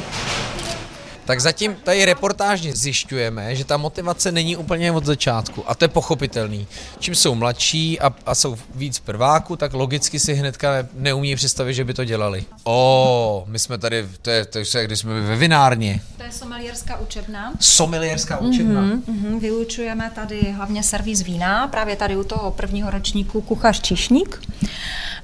Tak 1.28 1.40
zatím 1.40 1.74
tady 1.74 2.04
reportážně 2.04 2.76
zjišťujeme, 2.76 3.56
že 3.56 3.64
ta 3.64 3.76
motivace 3.76 4.32
není 4.32 4.56
úplně 4.56 4.92
od 4.92 5.04
začátku 5.04 5.64
a 5.66 5.74
to 5.74 5.84
je 5.84 5.88
pochopitelný. 5.88 6.66
Čím 6.98 7.14
jsou 7.14 7.34
mladší 7.34 8.00
a, 8.00 8.14
a 8.26 8.34
jsou 8.34 8.56
víc 8.74 8.98
prváku, 8.98 9.56
tak 9.56 9.72
logicky 9.72 10.18
si 10.18 10.34
hnedka 10.34 10.72
ne, 10.72 10.88
neumí 10.94 11.36
představit, 11.36 11.74
že 11.74 11.84
by 11.84 11.94
to 11.94 12.04
dělali. 12.04 12.44
O, 12.64 13.44
my 13.46 13.58
jsme 13.58 13.78
tady, 13.78 14.08
to 14.22 14.30
je, 14.30 14.44
to 14.44 14.58
je 14.58 14.84
když 14.84 14.98
jsme 14.98 15.20
ve 15.20 15.36
vinárně. 15.36 16.00
To 16.16 16.22
je 16.22 16.32
somelierská 16.32 16.96
učebna. 16.96 17.52
Somelierská 17.60 18.38
učebna. 18.38 18.82
Mm-hmm, 18.82 19.02
mm-hmm. 19.02 19.40
Vyučujeme 19.40 20.10
tady 20.14 20.52
hlavně 20.56 20.82
servis 20.82 21.22
vína, 21.22 21.68
právě 21.68 21.96
tady 21.96 22.16
u 22.16 22.24
toho 22.24 22.50
prvního 22.50 22.90
ročníku 22.90 23.40
kuchař 23.40 23.80
čišník. 23.80 24.40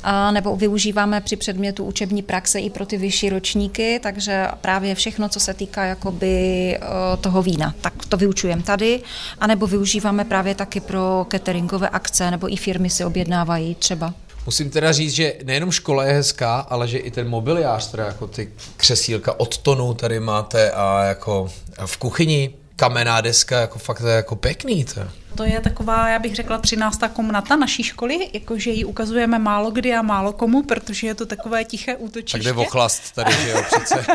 A 0.02 0.30
nebo 0.30 0.56
využíváme 0.56 1.20
při 1.20 1.36
předmětu 1.36 1.84
učební 1.84 2.22
praxe 2.22 2.60
i 2.60 2.70
pro 2.70 2.86
ty 2.86 2.96
vyšší 2.96 3.30
ročníky, 3.30 4.00
takže 4.02 4.48
právě 4.60 4.94
všechno, 4.94 5.28
co 5.28 5.40
se 5.40 5.54
týká 5.54 5.84
jakoby 5.94 6.76
eh, 6.76 7.16
toho 7.20 7.42
vína, 7.42 7.74
tak 7.80 7.92
to 8.08 8.16
vyučujeme 8.16 8.62
tady, 8.62 9.00
anebo 9.38 9.66
využíváme 9.66 10.24
právě 10.24 10.54
taky 10.54 10.80
pro 10.80 11.26
cateringové 11.30 11.88
akce, 11.88 12.30
nebo 12.30 12.52
i 12.52 12.56
firmy 12.56 12.90
si 12.90 13.04
objednávají 13.04 13.74
třeba. 13.74 14.14
Musím 14.46 14.70
teda 14.70 14.92
říct, 14.92 15.12
že 15.12 15.34
nejenom 15.44 15.70
škola 15.70 16.04
je 16.04 16.12
hezká, 16.12 16.60
ale 16.60 16.88
že 16.88 16.98
i 16.98 17.10
ten 17.10 17.28
mobiliář, 17.28 17.90
teda 17.90 18.06
jako 18.06 18.26
ty 18.26 18.48
křesílka 18.76 19.40
od 19.40 19.58
tonu 19.58 19.94
tady 19.94 20.20
máte 20.20 20.70
a 20.70 21.02
jako 21.02 21.50
v 21.86 21.96
kuchyni 21.96 22.50
kamenná 22.76 23.20
deska, 23.20 23.60
jako 23.60 23.78
fakt 23.78 23.98
to 23.98 24.08
je 24.08 24.16
jako 24.16 24.36
pěkný 24.36 24.84
to. 24.84 25.00
To 25.34 25.44
je 25.44 25.60
taková, 25.60 26.08
já 26.08 26.18
bych 26.18 26.34
řekla, 26.34 26.58
13. 26.58 27.00
komnata 27.12 27.56
naší 27.56 27.82
školy, 27.82 28.28
jakože 28.32 28.70
ji 28.70 28.84
ukazujeme 28.84 29.38
málo 29.38 29.70
kdy 29.70 29.94
a 29.94 30.02
málo 30.02 30.32
komu, 30.32 30.62
protože 30.62 31.06
je 31.06 31.14
to 31.14 31.26
takové 31.26 31.64
tiché 31.64 31.96
útočiště. 31.96 32.38
Tak 32.38 32.56
jde 32.56 32.62
ochlast 32.62 33.14
tady, 33.14 33.32
že 33.32 33.50
jo, 33.50 33.62
přece. 33.66 34.06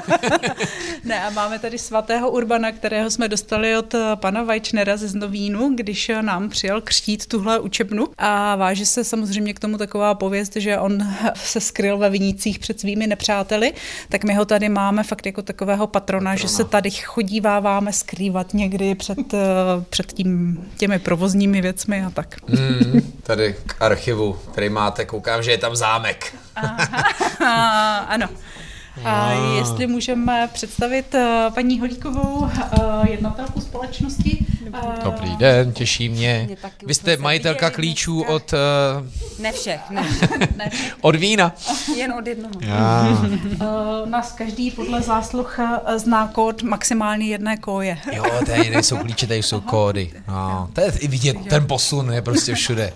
ne, 1.03 1.23
a 1.23 1.29
máme 1.29 1.59
tady 1.59 1.77
svatého 1.77 2.31
Urbana, 2.31 2.71
kterého 2.71 3.11
jsme 3.11 3.27
dostali 3.27 3.77
od 3.77 3.93
eh, 3.93 4.15
pana 4.15 4.43
Vajčnera 4.43 4.97
ze 4.97 5.07
Znovínu, 5.07 5.75
když 5.75 6.09
eh, 6.09 6.21
nám 6.21 6.49
přijel 6.49 6.81
křtít 6.81 7.25
tuhle 7.25 7.59
učebnu. 7.59 8.07
A 8.17 8.55
váže 8.55 8.85
se 8.85 9.03
samozřejmě 9.03 9.53
k 9.53 9.59
tomu 9.59 9.77
taková 9.77 10.15
pověst, 10.15 10.55
že 10.55 10.79
on 10.79 11.07
se 11.35 11.61
skryl 11.61 11.97
ve 11.97 12.09
vinících 12.09 12.59
před 12.59 12.79
svými 12.79 13.07
nepřáteli, 13.07 13.73
tak 14.09 14.23
my 14.23 14.33
ho 14.33 14.45
tady 14.45 14.69
máme 14.69 15.03
fakt 15.03 15.25
jako 15.25 15.41
takového 15.41 15.88
patrona, 15.88 16.31
patrona. 16.31 16.35
že 16.35 16.47
se 16.47 16.63
tady 16.63 16.91
chodíváváme 16.91 17.93
skrývat 17.93 18.53
někdy 18.53 18.95
před, 18.95 19.33
eh, 19.33 19.38
před 19.89 20.13
tím, 20.13 20.59
těmi 20.77 20.99
provozními 21.10 21.62
věcmi 21.62 22.04
a 22.06 22.10
tak. 22.10 22.36
Mm, 22.48 23.13
tady 23.24 23.56
k 23.66 23.82
archivu, 23.82 24.34
který 24.51 24.70
máte, 24.70 25.06
koukám, 25.06 25.44
že 25.44 25.51
je 25.51 25.58
tam 25.58 25.75
zámek. 25.75 26.36
Aha, 26.56 27.98
ano. 28.10 28.30
A 29.06 29.32
jestli 29.58 29.88
můžeme 29.88 30.50
představit 30.53 31.13
uh, 31.13 31.53
paní 31.53 31.79
Holíkovou, 31.79 32.38
uh, 32.39 32.50
jednatelku 33.10 33.62
společnosti. 33.62 34.46
Uh, 34.74 35.03
Dobrý 35.03 35.36
den, 35.36 35.72
těší 35.72 36.10
mě. 36.10 36.50
Vy 36.86 36.94
jste 36.94 37.18
majitelka 37.18 37.70
klíčů 37.70 38.22
od... 38.22 38.53
Uh, 38.53 39.41
ne 39.41 39.51
všech, 39.51 39.82
ne. 40.56 40.72
od 41.01 41.15
vína. 41.15 41.56
Jen 41.96 42.13
od 42.13 42.27
jednoho. 42.27 42.53
Já. 42.62 43.18
nás 44.06 44.32
každý 44.32 44.72
podle 44.72 45.01
zásluh 45.01 45.60
zná 45.96 46.27
kód 46.27 46.63
maximálně 46.63 47.25
jedné 47.25 47.58
koje. 47.58 47.98
jo, 48.13 48.24
tady 48.46 48.70
nejsou 48.70 48.98
klíče, 48.98 49.27
tady 49.27 49.44
jsou 49.44 49.62
kódy. 49.62 50.12
No, 50.27 50.70
to 50.74 50.82
je 50.82 50.91
i 51.00 51.08
vidět, 51.08 51.38
ten 51.50 51.68
posun 51.68 52.13
je 52.13 52.22
prostě 52.22 52.53
všude. 52.56 52.94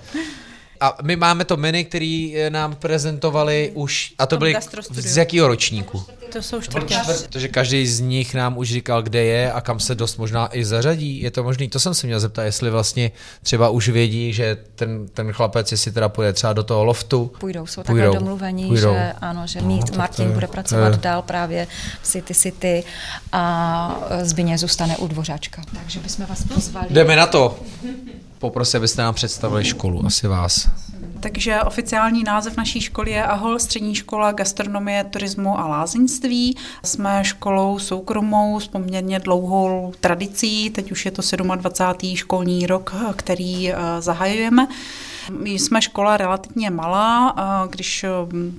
A 0.84 0.98
my 1.04 1.16
máme 1.16 1.46
to 1.46 1.58
menu, 1.58 1.84
který 1.84 2.36
nám 2.50 2.76
prezentovali 2.76 3.72
už, 3.74 4.14
a 4.20 4.26
to 4.26 4.38
byly 4.38 4.56
z 4.92 5.18
jakého 5.18 5.48
ročníku? 5.48 6.04
To 6.34 6.42
jsou 6.42 6.62
čtvrtáři. 6.62 7.24
Protože 7.24 7.48
každý 7.48 7.88
z 7.88 8.00
nich 8.00 8.34
nám 8.34 8.58
už 8.58 8.70
říkal, 8.70 9.02
kde 9.02 9.24
je 9.24 9.52
a 9.52 9.62
kam 9.62 9.80
se 9.80 9.96
dost 9.96 10.18
možná 10.18 10.58
i 10.58 10.66
zařadí. 10.66 11.22
Je 11.22 11.32
to 11.32 11.44
možný? 11.44 11.70
To 11.70 11.80
jsem 11.80 11.94
se 11.94 12.08
měl 12.08 12.20
zeptat, 12.20 12.44
jestli 12.44 12.70
vlastně 12.70 13.12
třeba 13.44 13.70
už 13.70 13.90
vědí, 13.90 14.34
že 14.34 14.58
ten, 14.76 15.08
ten 15.08 15.32
chlapec, 15.32 15.72
jestli 15.72 15.92
teda 15.92 16.10
půjde 16.10 16.34
třeba 16.34 16.54
do 16.54 16.64
toho 16.64 16.84
loftu. 16.84 17.32
Půjdou, 17.40 17.66
jsou 17.66 17.84
Půjdou. 17.84 18.02
takhle 18.02 18.20
domluvení, 18.20 18.68
Půjdou. 18.68 18.94
že 18.94 19.14
ano, 19.22 19.48
že 19.48 19.62
no, 19.62 19.80
Martin 19.98 20.28
je, 20.28 20.34
bude 20.34 20.48
pracovat 20.48 20.92
je. 20.94 20.98
dál 20.98 21.22
právě 21.22 21.68
v 22.02 22.08
City 22.08 22.34
City 22.34 22.84
a 23.32 24.00
Zbyně 24.22 24.58
zůstane 24.58 24.98
u 24.98 25.08
dvořáčka. 25.08 25.62
Takže 25.76 26.00
bychom 26.00 26.26
vás 26.26 26.44
pozvali. 26.44 26.88
Jdeme 26.90 27.16
na 27.16 27.28
to. 27.28 27.60
Poprosím, 28.44 28.78
abyste 28.78 29.02
nám 29.02 29.14
představili 29.14 29.66
školu, 29.66 30.06
asi 30.06 30.28
vás. 30.28 30.70
Takže 31.20 31.62
oficiální 31.62 32.24
název 32.24 32.58
naší 32.58 32.82
školy 32.82 33.12
je 33.12 33.24
AHOL, 33.24 33.60
Střední 33.60 33.96
škola 33.96 34.32
gastronomie, 34.32 35.04
turismu 35.04 35.60
a 35.60 35.68
lázeňství. 35.68 36.58
Jsme 36.86 37.24
školou 37.24 37.80
soukromou 37.80 38.60
s 38.60 38.68
poměrně 38.68 39.20
dlouhou 39.20 39.94
tradicí, 40.00 40.70
teď 40.70 40.92
už 40.92 41.06
je 41.06 41.12
to 41.12 41.22
27. 41.56 42.16
školní 42.16 42.68
rok, 42.68 42.96
který 43.16 43.74
zahajujeme. 44.00 44.68
My 45.30 45.50
jsme 45.50 45.82
škola 45.82 46.18
relativně 46.18 46.70
malá, 46.70 47.36
když 47.70 48.06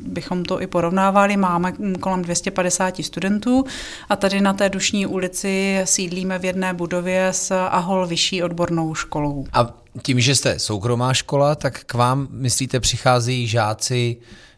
bychom 0.02 0.44
to 0.44 0.62
i 0.62 0.66
porovnávali, 0.66 1.36
máme 1.36 1.72
kolem 2.00 2.22
250 2.22 2.96
studentů 3.04 3.64
a 4.08 4.16
tady 4.16 4.40
na 4.40 4.52
té 4.52 4.68
Dušní 4.68 5.06
ulici 5.06 5.80
sídlíme 5.84 6.38
v 6.38 6.44
jedné 6.44 6.74
budově 6.74 7.26
s 7.26 7.54
Ahol 7.68 8.06
vyšší 8.06 8.42
odbornou 8.42 8.94
školou. 8.94 9.46
A 9.52 9.74
tím, 10.02 10.20
že 10.20 10.34
jste 10.34 10.58
soukromá 10.58 11.14
škola, 11.14 11.54
tak 11.54 11.84
k 11.84 11.94
vám, 11.94 12.28
myslíte, 12.30 12.80
přicházejí 12.80 13.46
žáci 13.46 14.16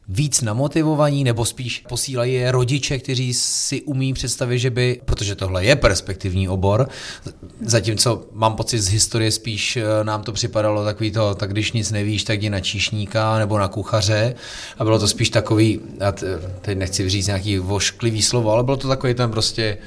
víc 0.09 0.43
namotivovaní, 0.43 1.25
nebo 1.25 1.45
spíš 1.45 1.85
posílají 1.89 2.35
je 2.35 2.53
rodiče, 2.53 2.99
kteří 2.99 3.35
si 3.35 3.83
umí 3.83 4.15
představit, 4.15 4.59
že 4.59 4.71
by, 4.71 5.01
protože 5.05 5.35
tohle 5.35 5.65
je 5.65 5.77
perspektivní 5.77 6.49
obor, 6.49 6.89
zatímco 7.61 8.25
mám 8.33 8.55
pocit 8.55 8.81
z 8.81 8.89
historie 8.89 9.31
spíš 9.31 9.77
eh, 9.77 9.85
nám 10.03 10.23
to 10.23 10.33
připadalo 10.33 10.85
takový 10.85 11.11
to, 11.11 11.35
tak 11.35 11.53
když 11.53 11.73
nic 11.73 11.91
nevíš, 11.91 12.25
tak 12.25 12.39
jdi 12.39 12.51
na 12.51 12.61
číšníka 12.61 13.39
nebo 13.39 13.59
na 13.59 13.69
kuchaře 13.69 14.35
a 14.79 14.85
bylo 14.85 14.99
to 14.99 15.09
spíš 15.09 15.31
takový, 15.31 15.81
a 16.01 16.13
teď 16.61 16.79
nechci 16.79 17.09
říct 17.09 17.27
nějaký 17.27 17.59
vošklivý 17.59 18.23
slovo, 18.23 18.51
ale 18.51 18.65
bylo 18.65 18.77
to 18.77 18.89
takový 18.89 19.15
ten 19.15 19.31
prostě 19.31 19.79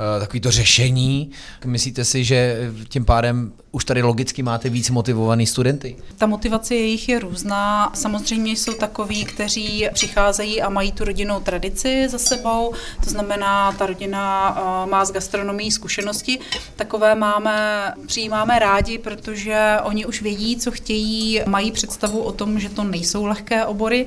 Eh, 0.00 0.20
takový 0.20 0.40
to 0.40 0.50
řešení. 0.50 1.30
Myslíte 1.64 2.04
si, 2.04 2.24
že 2.24 2.70
tím 2.88 3.04
pádem 3.04 3.52
už 3.72 3.84
tady 3.84 4.02
logicky 4.02 4.42
máte 4.42 4.68
víc 4.68 4.90
motivovaný 4.90 5.46
studenty? 5.46 5.96
Ta 6.18 6.26
motivace 6.26 6.74
jejich 6.74 7.08
je 7.08 7.18
různá. 7.18 7.90
Samozřejmě 7.94 8.52
jsou 8.52 8.72
takoví, 8.72 9.24
kteří 9.24 9.88
přicházejí 9.92 10.62
a 10.62 10.68
mají 10.68 10.92
tu 10.92 11.04
rodinnou 11.04 11.40
tradici 11.40 12.08
za 12.08 12.18
sebou, 12.18 12.74
to 13.04 13.10
znamená, 13.10 13.72
ta 13.72 13.86
rodina 13.86 14.56
eh, 14.56 14.90
má 14.90 15.04
z 15.04 15.12
gastronomii 15.12 15.70
zkušenosti. 15.70 16.38
Takové 16.76 17.14
máme, 17.14 17.92
přijímáme 18.06 18.58
rádi, 18.58 18.98
protože 18.98 19.76
oni 19.82 20.06
už 20.06 20.22
vědí, 20.22 20.56
co 20.56 20.70
chtějí, 20.70 21.42
mají 21.46 21.72
představu 21.72 22.20
o 22.20 22.32
tom, 22.32 22.60
že 22.60 22.68
to 22.68 22.84
nejsou 22.84 23.24
lehké 23.24 23.66
obory 23.66 24.06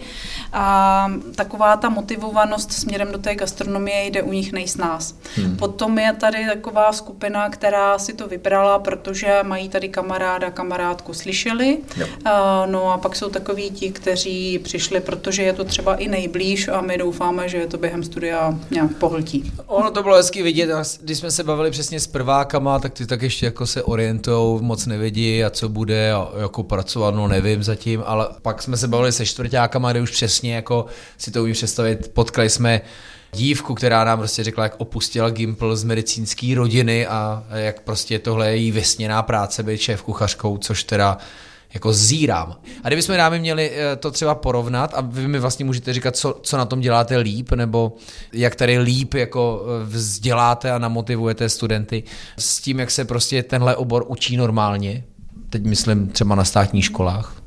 a 0.54 1.08
taková 1.36 1.78
ta 1.78 1.90
motivovanost 1.90 2.72
směrem 2.72 3.12
do 3.12 3.18
té 3.18 3.36
gastronomie 3.36 4.06
jde 4.06 4.22
u 4.24 4.32
nich 4.32 4.52
nejsnás. 4.52 5.16
Hmm. 5.36 5.58
Potom 5.58 6.00
je 6.00 6.14
tady 6.14 6.46
taková 6.46 6.94
skupina, 6.94 7.50
která 7.50 8.00
si 8.00 8.14
to 8.14 8.28
vybrala, 8.28 8.80
protože 8.80 9.40
mají 9.54 9.70
tady 9.70 9.90
kamaráda, 9.90 10.52
kamarádku 10.52 11.14
slyšeli. 11.14 11.78
Jo. 11.98 12.08
No 12.66 12.94
a 12.94 12.98
pak 12.98 13.16
jsou 13.16 13.30
takoví 13.30 13.72
ti, 13.72 13.92
kteří 13.92 14.60
přišli, 14.60 15.00
protože 15.00 15.44
je 15.44 15.54
to 15.54 15.64
třeba 15.64 15.96
i 15.96 16.08
nejblíž 16.08 16.68
a 16.68 16.82
my 16.82 16.98
doufáme, 16.98 17.50
že 17.50 17.58
je 17.58 17.68
to 17.68 17.78
během 17.78 18.04
studia 18.04 18.60
nějak 18.72 18.92
pohltí. 18.98 19.52
Ono 19.68 19.92
to 19.92 20.04
bylo 20.04 20.16
hezky 20.16 20.44
vidět, 20.44 20.70
když 21.02 21.18
jsme 21.18 21.32
se 21.32 21.44
bavili 21.44 21.72
přesně 21.72 22.00
s 22.00 22.08
prvákama, 22.08 22.80
tak 22.80 22.94
ty 22.94 23.06
tak 23.06 23.22
ještě 23.22 23.46
jako 23.46 23.68
se 23.68 23.84
orientou, 23.84 24.60
moc 24.62 24.86
nevědí 24.86 25.44
a 25.44 25.50
co 25.50 25.70
bude 25.70 26.12
a 26.14 26.28
jako 26.42 26.64
pracovat, 26.64 27.16
no 27.16 27.28
nevím 27.28 27.64
zatím, 27.64 28.04
ale 28.06 28.28
pak 28.42 28.62
jsme 28.62 28.78
se 28.78 28.88
bavili 28.88 29.12
se 29.12 29.26
čtvrtákama, 29.26 29.92
kde 29.92 30.02
už 30.02 30.12
přesně 30.12 30.56
jako 30.56 30.86
si 31.18 31.32
to 31.32 31.44
umí 31.44 31.54
představit, 31.54 32.12
potkali 32.14 32.50
jsme 32.50 32.82
dívku, 33.34 33.76
která 33.76 34.04
nám 34.04 34.20
prostě 34.20 34.44
řekla, 34.44 34.64
jak 34.64 34.76
opustila 34.78 35.30
Gimple 35.30 35.78
z 35.78 35.84
medicínské 35.84 36.54
rodiny 36.56 37.08
a 37.08 37.44
jak 37.54 37.82
prostě 37.82 38.20
tohle 38.20 38.50
je 38.50 38.56
její 38.56 38.72
vysněná 38.72 39.24
práce 39.24 39.64
být 39.64 39.82
šéf 39.82 40.02
kuchařkou, 40.02 40.58
což 40.58 40.84
teda 40.84 41.18
jako 41.74 41.94
zírám. 41.94 42.56
A 42.84 42.88
kdybychom 42.88 43.18
dámy 43.18 43.40
měli 43.40 43.72
eh, 43.74 43.96
to 43.96 44.12
třeba 44.12 44.36
porovnat 44.36 44.94
a 44.96 45.02
vy 45.02 45.28
mi 45.28 45.40
vlastně 45.40 45.66
můžete 45.66 45.94
říkat, 45.94 46.16
co, 46.16 46.40
co 46.42 46.58
na 46.58 46.66
tom 46.66 46.80
děláte 46.80 47.18
líp, 47.18 47.52
nebo 47.52 47.96
jak 48.34 48.56
tady 48.56 48.80
líp 48.80 49.14
jako 49.14 49.66
eh, 49.66 49.86
vzděláte 49.86 50.72
a 50.72 50.78
namotivujete 50.78 51.50
studenty 51.50 52.04
s 52.38 52.62
tím, 52.62 52.80
jak 52.80 52.92
se 52.92 53.06
prostě 53.06 53.44
tenhle 53.44 53.76
obor 53.76 54.06
učí 54.08 54.38
normálně, 54.38 55.04
teď 55.50 55.64
myslím 55.64 56.08
třeba 56.08 56.36
na 56.36 56.44
státních 56.44 56.86
školách. 56.86 57.43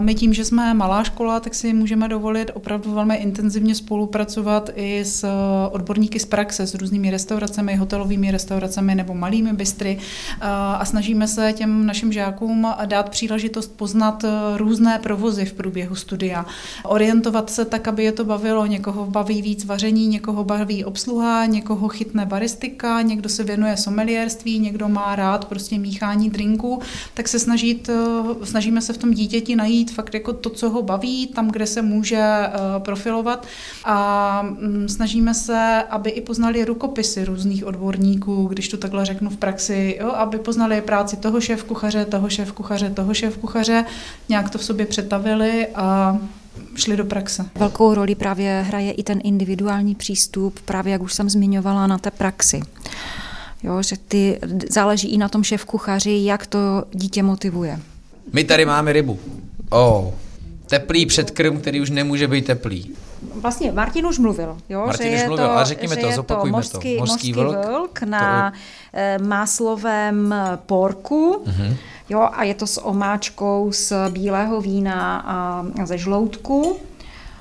My 0.00 0.14
tím, 0.14 0.34
že 0.34 0.44
jsme 0.44 0.74
malá 0.74 1.04
škola, 1.04 1.40
tak 1.40 1.54
si 1.54 1.72
můžeme 1.72 2.08
dovolit 2.08 2.50
opravdu 2.54 2.94
velmi 2.94 3.16
intenzivně 3.16 3.74
spolupracovat 3.74 4.70
i 4.74 5.04
s 5.04 5.26
odborníky 5.70 6.18
z 6.18 6.26
praxe, 6.26 6.66
s 6.66 6.74
různými 6.74 7.10
restauracemi, 7.10 7.76
hotelovými 7.76 8.30
restauracemi 8.30 8.94
nebo 8.94 9.14
malými 9.14 9.52
bystry 9.52 9.98
a 10.40 10.84
snažíme 10.84 11.28
se 11.28 11.52
těm 11.52 11.86
našim 11.86 12.12
žákům 12.12 12.66
dát 12.86 13.08
příležitost 13.08 13.76
poznat 13.76 14.24
různé 14.56 14.98
provozy 14.98 15.44
v 15.44 15.52
průběhu 15.52 15.94
studia. 15.94 16.46
Orientovat 16.84 17.50
se 17.50 17.64
tak, 17.64 17.88
aby 17.88 18.04
je 18.04 18.12
to 18.12 18.24
bavilo. 18.24 18.66
Někoho 18.66 19.06
baví 19.06 19.42
víc 19.42 19.64
vaření, 19.64 20.06
někoho 20.06 20.44
baví 20.44 20.84
obsluha, 20.84 21.46
někoho 21.46 21.88
chytne 21.88 22.26
baristika, 22.26 23.02
někdo 23.02 23.28
se 23.28 23.44
věnuje 23.44 23.76
someliérství, 23.76 24.58
někdo 24.58 24.88
má 24.88 25.16
rád 25.16 25.44
prostě 25.44 25.78
míchání 25.78 26.30
drinků, 26.30 26.80
tak 27.14 27.28
se 27.28 27.38
snažit, 27.38 27.90
snažíme 28.44 28.82
se 28.82 28.92
v 28.92 28.98
tom 28.98 29.14
dítěti 29.14 29.49
najít 29.56 29.90
fakt 29.90 30.14
jako 30.14 30.32
to, 30.32 30.50
co 30.50 30.70
ho 30.70 30.82
baví, 30.82 31.26
tam, 31.26 31.50
kde 31.50 31.66
se 31.66 31.82
může 31.82 32.16
eh, 32.16 32.50
profilovat 32.78 33.46
a 33.84 34.42
mm, 34.42 34.88
snažíme 34.88 35.34
se, 35.34 35.84
aby 35.90 36.10
i 36.10 36.20
poznali 36.20 36.64
rukopisy 36.64 37.24
různých 37.24 37.66
odborníků, 37.66 38.46
když 38.46 38.68
to 38.68 38.76
takhle 38.76 39.04
řeknu 39.04 39.30
v 39.30 39.36
praxi, 39.36 39.98
jo, 40.00 40.08
aby 40.08 40.38
poznali 40.38 40.80
práci 40.80 41.16
toho 41.16 41.40
šéf 41.40 41.64
kuchaře, 41.64 42.04
toho 42.04 42.30
šéf 42.30 42.52
kuchaře, 42.52 42.90
toho 42.90 43.14
šéf 43.14 43.36
kuchaře, 43.36 43.84
nějak 44.28 44.50
to 44.50 44.58
v 44.58 44.64
sobě 44.64 44.86
přetavili 44.86 45.66
a 45.74 46.18
šli 46.74 46.96
do 46.96 47.04
praxe. 47.04 47.46
Velkou 47.54 47.94
roli 47.94 48.14
právě 48.14 48.64
hraje 48.68 48.92
i 48.92 49.02
ten 49.02 49.20
individuální 49.24 49.94
přístup, 49.94 50.60
právě 50.60 50.92
jak 50.92 51.02
už 51.02 51.14
jsem 51.14 51.30
zmiňovala 51.30 51.86
na 51.86 51.98
té 51.98 52.10
praxi. 52.10 52.60
Jo, 53.62 53.82
že 53.82 53.96
ty, 54.08 54.40
záleží 54.70 55.08
i 55.08 55.18
na 55.18 55.28
tom 55.28 55.42
šéf 55.42 55.64
kuchaři, 55.64 56.20
jak 56.24 56.46
to 56.46 56.58
dítě 56.92 57.22
motivuje. 57.22 57.80
My 58.32 58.44
tady 58.44 58.64
máme 58.64 58.92
rybu. 58.92 59.18
Oh. 59.70 60.04
Teplý 60.66 61.06
předkrm, 61.06 61.60
který 61.60 61.80
už 61.80 61.90
nemůže 61.90 62.28
být 62.28 62.46
teplý. 62.46 62.90
Vlastně 63.34 63.72
Martin 63.72 64.06
už 64.06 64.18
mluvil, 64.18 64.56
jo, 64.68 64.86
Martin 64.86 65.06
že 65.06 65.14
už 65.14 65.20
je 65.20 65.26
mluvil, 65.26 65.46
to, 65.46 65.52
ale 65.52 65.64
řekněme 65.64 65.94
že 65.94 66.00
to, 66.00 66.06
je 66.06 66.14
zopakujme 66.14 66.52
to 66.52 66.56
mořský, 66.56 66.94
to. 66.94 67.00
Mořský 67.00 67.32
vlk, 67.32 67.66
vlk 67.66 68.02
na 68.02 68.50
to... 68.50 69.24
máslovém 69.24 70.34
porku, 70.66 71.42
uh-huh. 71.46 71.76
jo, 72.08 72.28
a 72.32 72.44
je 72.44 72.54
to 72.54 72.66
s 72.66 72.84
omáčkou 72.84 73.72
z 73.72 73.92
bílého 74.10 74.60
vína 74.60 75.24
a 75.26 75.64
ze 75.86 75.98
žloutku, 75.98 76.76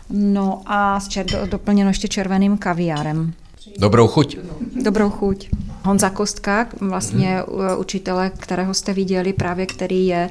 no 0.09 0.62
a 0.65 1.00
s 1.00 1.07
čer- 1.07 1.50
doplněno 1.50 1.89
ještě 1.89 2.07
červeným 2.07 2.57
kaviárem. 2.57 3.33
Dobrou 3.79 4.07
chuť. 4.07 4.38
Dobrou 4.83 5.09
chuť. 5.09 5.50
Honza 5.83 6.09
Kostka, 6.09 6.67
vlastně 6.79 7.43
mm. 7.48 7.79
učitele, 7.79 8.29
kterého 8.29 8.74
jste 8.74 8.93
viděli, 8.93 9.33
právě 9.33 9.65
který 9.65 10.07
je 10.07 10.29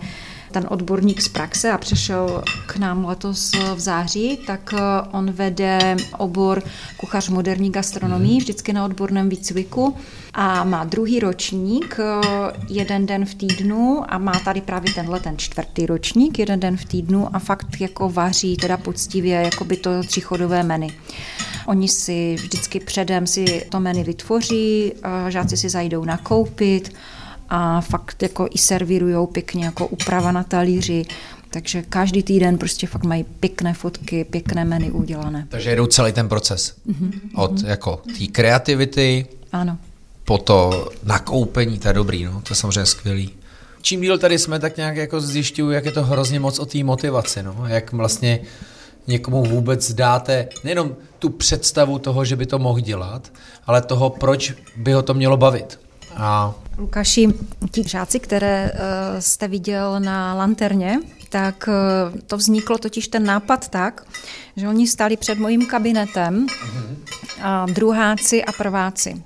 ten 0.51 0.67
odborník 0.69 1.21
z 1.21 1.29
praxe 1.29 1.73
a 1.73 1.79
přešel 1.79 2.43
k 2.67 2.77
nám 2.77 3.05
letos 3.05 3.53
v 3.75 3.81
září, 3.81 4.39
tak 4.47 4.75
on 5.13 5.31
vede 5.33 5.97
obor 6.19 6.63
kuchař 6.97 7.29
moderní 7.29 7.71
gastronomii, 7.71 8.39
vždycky 8.39 8.73
na 8.73 8.85
odborném 8.85 9.29
výcviku 9.29 9.97
a 10.35 10.65
má 10.65 10.85
druhý 10.85 11.21
ročník, 11.21 11.97
jeden 12.69 13.07
den 13.07 13.25
v 13.25 13.35
týdnu 13.35 14.03
a 14.09 14.19
má 14.19 14.33
tady 14.45 14.61
právě 14.61 14.93
tenhle 14.95 15.21
ten 15.21 15.39
čtvrtý 15.39 15.87
ročník, 15.87 16.39
jeden 16.39 16.61
den 16.61 16.77
v 16.77 16.85
týdnu 16.85 17.37
a 17.37 17.39
fakt 17.39 17.81
jako 17.81 18.09
vaří 18.09 18.57
teda 18.57 18.77
poctivě 18.77 19.35
jako 19.35 19.65
by 19.65 19.77
to 19.77 20.03
tříchodové 20.03 20.63
menu. 20.63 20.89
Oni 21.67 21.89
si 21.89 22.35
vždycky 22.35 22.81
předem 22.81 23.27
si 23.27 23.67
to 23.69 23.81
menu 23.81 24.05
vytvoří, 24.05 24.93
žáci 25.29 25.57
si 25.57 25.69
zajdou 25.69 26.05
nakoupit 26.05 26.93
a 27.49 27.81
fakt 27.81 28.23
jako 28.23 28.49
i 28.51 28.59
servírujou 28.59 29.27
pěkně 29.27 29.65
jako 29.65 29.87
úprava 29.87 30.33
na 30.33 30.43
talíři, 30.43 31.05
takže 31.51 31.83
každý 31.83 32.23
týden 32.23 32.59
prostě 32.59 32.87
fakt 32.87 33.05
mají 33.05 33.25
pěkné 33.25 33.75
fotky, 33.75 34.25
pěkné 34.25 34.65
menu 34.65 34.93
udělané. 34.93 35.47
Takže 35.49 35.71
jedou 35.71 35.87
celý 35.87 36.13
ten 36.13 36.29
proces. 36.29 36.75
Mm-hmm. 36.89 37.13
Od 37.35 37.63
jako 37.63 38.03
té 38.19 38.27
kreativity 38.27 39.27
ano. 39.53 39.79
po 40.25 40.39
to 40.39 40.89
nakoupení, 41.05 41.79
to 41.79 41.89
je 41.89 41.95
dobrý, 41.95 42.25
no, 42.25 42.33
to 42.33 42.53
je 42.53 42.57
samozřejmě 42.57 42.87
skvělý. 42.87 43.31
Čím 43.83 44.01
díl 44.01 44.19
tady 44.19 44.39
jsme, 44.39 44.59
tak 44.59 44.77
nějak 44.77 44.97
jako 44.97 45.21
zjišťuju, 45.21 45.71
jak 45.71 45.85
je 45.85 45.93
to 45.93 46.05
hrozně 46.05 46.41
moc 46.41 46.59
o 46.59 46.67
té 46.67 46.85
motivaci, 46.85 47.43
no, 47.43 47.65
jak 47.67 47.93
vlastně 47.93 48.41
někomu 49.07 49.45
vůbec 49.45 49.93
dáte 49.93 50.49
nejenom 50.65 50.97
tu 51.19 51.31
představu 51.31 51.99
toho, 51.99 52.25
že 52.25 52.37
by 52.37 52.47
to 52.47 52.59
mohl 52.59 52.81
dělat, 52.81 53.33
ale 53.67 53.83
toho, 53.83 54.11
proč 54.11 54.53
by 54.77 54.93
ho 54.93 55.03
to 55.03 55.15
mělo 55.15 55.37
bavit. 55.37 55.81
A... 56.17 56.55
Lukáši, 56.79 57.29
ti 57.71 57.89
žáci, 57.89 58.21
které 58.21 58.71
uh, 58.73 58.79
jste 59.21 59.49
viděl 59.49 60.01
na 60.01 60.35
lanterně, 60.35 61.01
tak 61.29 61.69
uh, 61.69 62.21
to 62.27 62.37
vzniklo 62.37 62.79
totiž 62.79 63.09
ten 63.09 63.25
nápad 63.25 63.69
tak, 63.69 64.07
že 64.57 64.69
oni 64.69 64.87
stali 64.87 65.17
před 65.17 65.39
mojím 65.39 65.67
kabinetem, 65.67 66.47
a 67.43 67.67
druháci 67.67 68.45
a 68.45 68.53
prváci. 68.53 69.23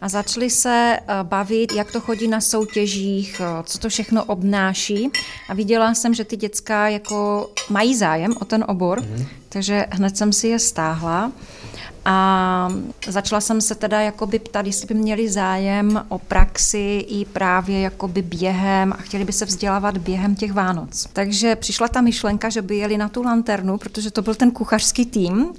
A 0.00 0.08
začali 0.08 0.50
se 0.50 0.98
bavit, 1.22 1.72
jak 1.72 1.92
to 1.92 2.00
chodí 2.00 2.28
na 2.28 2.40
soutěžích, 2.40 3.40
co 3.64 3.78
to 3.78 3.88
všechno 3.88 4.24
obnáší. 4.24 5.10
A 5.48 5.54
viděla 5.54 5.94
jsem, 5.94 6.14
že 6.14 6.24
ty 6.24 6.36
děcka 6.36 6.88
jako 6.88 7.50
mají 7.70 7.96
zájem 7.96 8.34
o 8.40 8.44
ten 8.44 8.64
obor, 8.68 9.00
mm-hmm. 9.00 9.26
takže 9.48 9.86
hned 9.90 10.16
jsem 10.16 10.32
si 10.32 10.48
je 10.48 10.58
stáhla. 10.58 11.32
A 12.04 12.68
začala 13.08 13.40
jsem 13.40 13.60
se 13.60 13.74
teda 13.74 14.00
jakoby 14.00 14.38
ptat, 14.38 14.66
jestli 14.66 14.86
by 14.86 14.94
měli 14.94 15.28
zájem 15.30 16.04
o 16.08 16.18
praxi 16.18 17.04
i 17.08 17.24
právě 17.24 17.80
jakoby 17.80 18.22
během 18.22 18.92
a 18.92 18.96
chtěli 18.96 19.24
by 19.24 19.32
se 19.32 19.44
vzdělávat 19.44 19.98
během 19.98 20.36
těch 20.36 20.52
Vánoc. 20.52 21.06
Takže 21.12 21.56
přišla 21.56 21.88
ta 21.88 22.00
myšlenka, 22.00 22.48
že 22.48 22.62
by 22.62 22.76
jeli 22.76 22.98
na 22.98 23.08
tu 23.08 23.22
lanternu, 23.22 23.78
protože 23.78 24.10
to 24.10 24.22
byl 24.22 24.34
ten 24.34 24.50
kuchařský 24.50 25.06
tým 25.06 25.52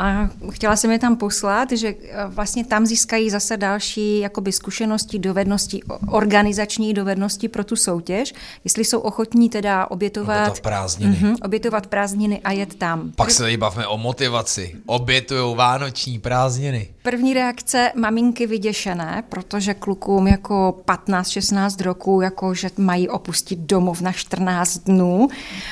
a 0.00 0.28
chtěla 0.50 0.76
jsem 0.76 0.90
je 0.90 0.98
tam 0.98 1.16
poslat, 1.16 1.72
že 1.72 1.94
vlastně 2.26 2.64
tam 2.64 2.86
získají 2.86 3.30
zase 3.30 3.56
další 3.56 4.18
jakoby 4.18 4.52
zkušenosti, 4.52 5.18
dovednosti, 5.18 5.80
organizační 6.08 6.94
dovednosti 6.94 7.48
pro 7.48 7.64
tu 7.64 7.76
soutěž, 7.76 8.34
jestli 8.64 8.84
jsou 8.84 9.00
ochotní 9.00 9.48
teda 9.48 9.90
obětovat 9.90 10.60
prázdniny. 10.60 11.16
Uh-huh, 11.16 11.36
obětovat 11.44 11.86
prázdniny 11.86 12.40
a 12.44 12.52
jet 12.52 12.74
tam. 12.74 13.12
Pak 13.16 13.30
se 13.30 13.42
tady 13.42 13.56
bavme 13.56 13.86
o 13.86 13.98
motivaci. 13.98 14.76
Obětujou 14.86 15.54
vánoční 15.90 16.18
prázdniny. 16.18 16.88
První 17.02 17.34
reakce 17.34 17.92
maminky 17.96 18.46
vyděšené, 18.46 19.22
protože 19.28 19.74
klukům 19.74 20.26
jako 20.26 20.82
15-16 20.86 21.84
roků, 21.84 22.20
jako 22.20 22.54
že 22.54 22.70
mají 22.76 23.08
opustit 23.08 23.58
domov 23.58 24.00
na 24.00 24.12
14 24.12 24.78
dnů. 24.78 25.28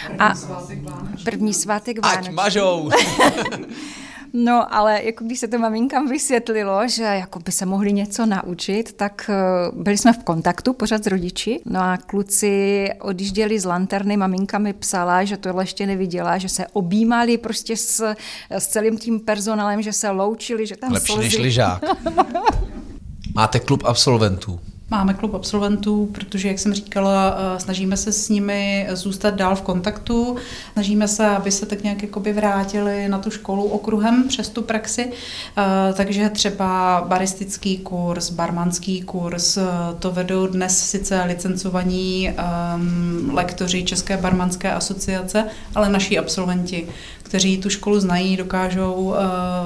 První 0.07 0.19
a 0.19 0.35
svátek 0.35 0.79
první 1.25 1.55
svátek 1.55 2.03
Vánoční. 2.03 2.29
Ať 2.29 2.35
mažou! 2.35 2.91
No, 4.33 4.75
ale 4.75 5.03
jako 5.05 5.25
když 5.25 5.39
se 5.41 5.49
to 5.49 5.59
maminkám 5.59 6.09
vysvětlilo, 6.09 6.89
že 6.89 7.03
jako 7.03 7.39
by 7.39 7.53
se 7.53 7.67
mohli 7.67 7.93
něco 7.93 8.27
naučit, 8.27 8.93
tak 8.93 9.31
byli 9.73 9.99
jsme 9.99 10.13
v 10.13 10.25
kontaktu 10.25 10.73
pořád 10.73 11.05
s 11.05 11.07
rodiči. 11.07 11.61
No 11.65 11.81
a 11.81 11.97
kluci 11.97 12.89
odjížděli 13.01 13.61
z 13.61 13.65
lanterny, 13.65 14.17
maminka 14.17 14.59
mi 14.59 14.73
psala, 14.73 15.25
že 15.25 15.37
tohle 15.37 15.63
ještě 15.63 15.87
neviděla, 15.87 16.39
že 16.39 16.49
se 16.49 16.67
objímali 16.73 17.39
prostě 17.39 17.77
s, 17.77 18.15
s 18.51 18.67
celým 18.67 18.99
tím 18.99 19.21
personálem, 19.21 19.83
že 19.83 19.93
se 19.93 20.11
loučili, 20.11 20.67
že 20.67 20.77
tam 20.77 20.93
Lepší 20.93 21.13
slzy. 21.13 21.25
než 21.25 21.39
lyžák. 21.39 21.83
Máte 23.35 23.61
klub 23.61 23.83
absolventů. 23.85 24.61
Máme 24.91 25.15
klub 25.15 25.35
absolventů, 25.35 26.07
protože, 26.13 26.49
jak 26.49 26.59
jsem 26.59 26.75
říkala, 26.75 27.37
snažíme 27.59 27.97
se 27.97 28.13
s 28.13 28.29
nimi 28.29 28.89
zůstat 28.93 29.35
dál 29.35 29.57
v 29.57 29.63
kontaktu, 29.63 30.37
snažíme 30.73 31.09
se, 31.09 31.27
aby 31.27 31.51
se 31.51 31.67
tak 31.67 31.83
nějak 31.83 32.03
jakoby 32.03 32.33
vrátili 32.33 33.09
na 33.09 33.19
tu 33.19 33.31
školu 33.31 33.65
okruhem 33.65 34.29
přes 34.29 34.49
tu 34.49 34.63
praxi, 34.63 35.13
takže 35.95 36.29
třeba 36.29 37.05
baristický 37.09 37.79
kurz, 37.79 38.31
barmanský 38.31 39.03
kurz, 39.03 39.59
to 39.99 40.11
vedou 40.11 40.47
dnes 40.47 40.91
sice 40.91 41.23
licencovaní 41.27 42.31
um, 42.31 43.35
lektoři 43.35 43.85
České 43.85 44.17
barmanské 44.17 44.73
asociace, 44.73 45.45
ale 45.75 45.89
naši 45.89 46.19
absolventi, 46.19 46.89
kteří 47.29 47.59
tu 47.59 47.71
školu 47.71 48.01
znají, 48.01 48.37
dokážou 48.37 48.95
uh, 48.95 49.17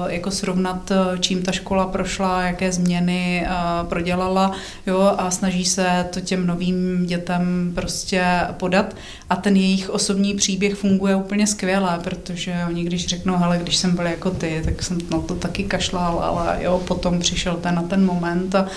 jako 0.07 0.31
srovnat, 0.31 0.91
čím 1.19 1.41
ta 1.41 1.51
škola 1.51 1.87
prošla, 1.87 2.41
jaké 2.41 2.71
změny 2.71 3.45
uh, 3.47 3.87
prodělala, 3.87 4.51
jo, 4.87 5.13
a 5.17 5.31
snaží 5.31 5.65
se 5.65 6.05
to 6.09 6.21
těm 6.21 6.47
novým 6.47 7.05
dětem 7.05 7.71
prostě 7.75 8.23
podat. 8.51 8.95
A 9.29 9.35
ten 9.35 9.55
jejich 9.55 9.89
osobní 9.89 10.33
příběh 10.33 10.75
funguje 10.75 11.15
úplně 11.15 11.47
skvěle, 11.47 11.99
protože 12.03 12.55
oni 12.67 12.83
když 12.83 13.07
řeknou, 13.07 13.37
hele, 13.37 13.57
když 13.57 13.75
jsem 13.75 13.95
byl 13.95 14.05
jako 14.05 14.31
ty, 14.31 14.61
tak 14.65 14.83
jsem 14.83 14.97
na 15.11 15.19
to 15.19 15.35
taky 15.35 15.63
kašlal, 15.63 16.19
ale 16.19 16.57
jo, 16.61 16.81
potom 16.87 17.19
přišel 17.19 17.55
ten 17.55 17.75
na 17.75 17.81
ten 17.81 18.05
moment 18.05 18.55
a, 18.55 18.67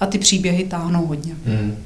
a 0.00 0.06
ty 0.06 0.18
příběhy 0.18 0.64
táhnou 0.64 1.06
hodně. 1.06 1.34
Hmm. 1.46 1.76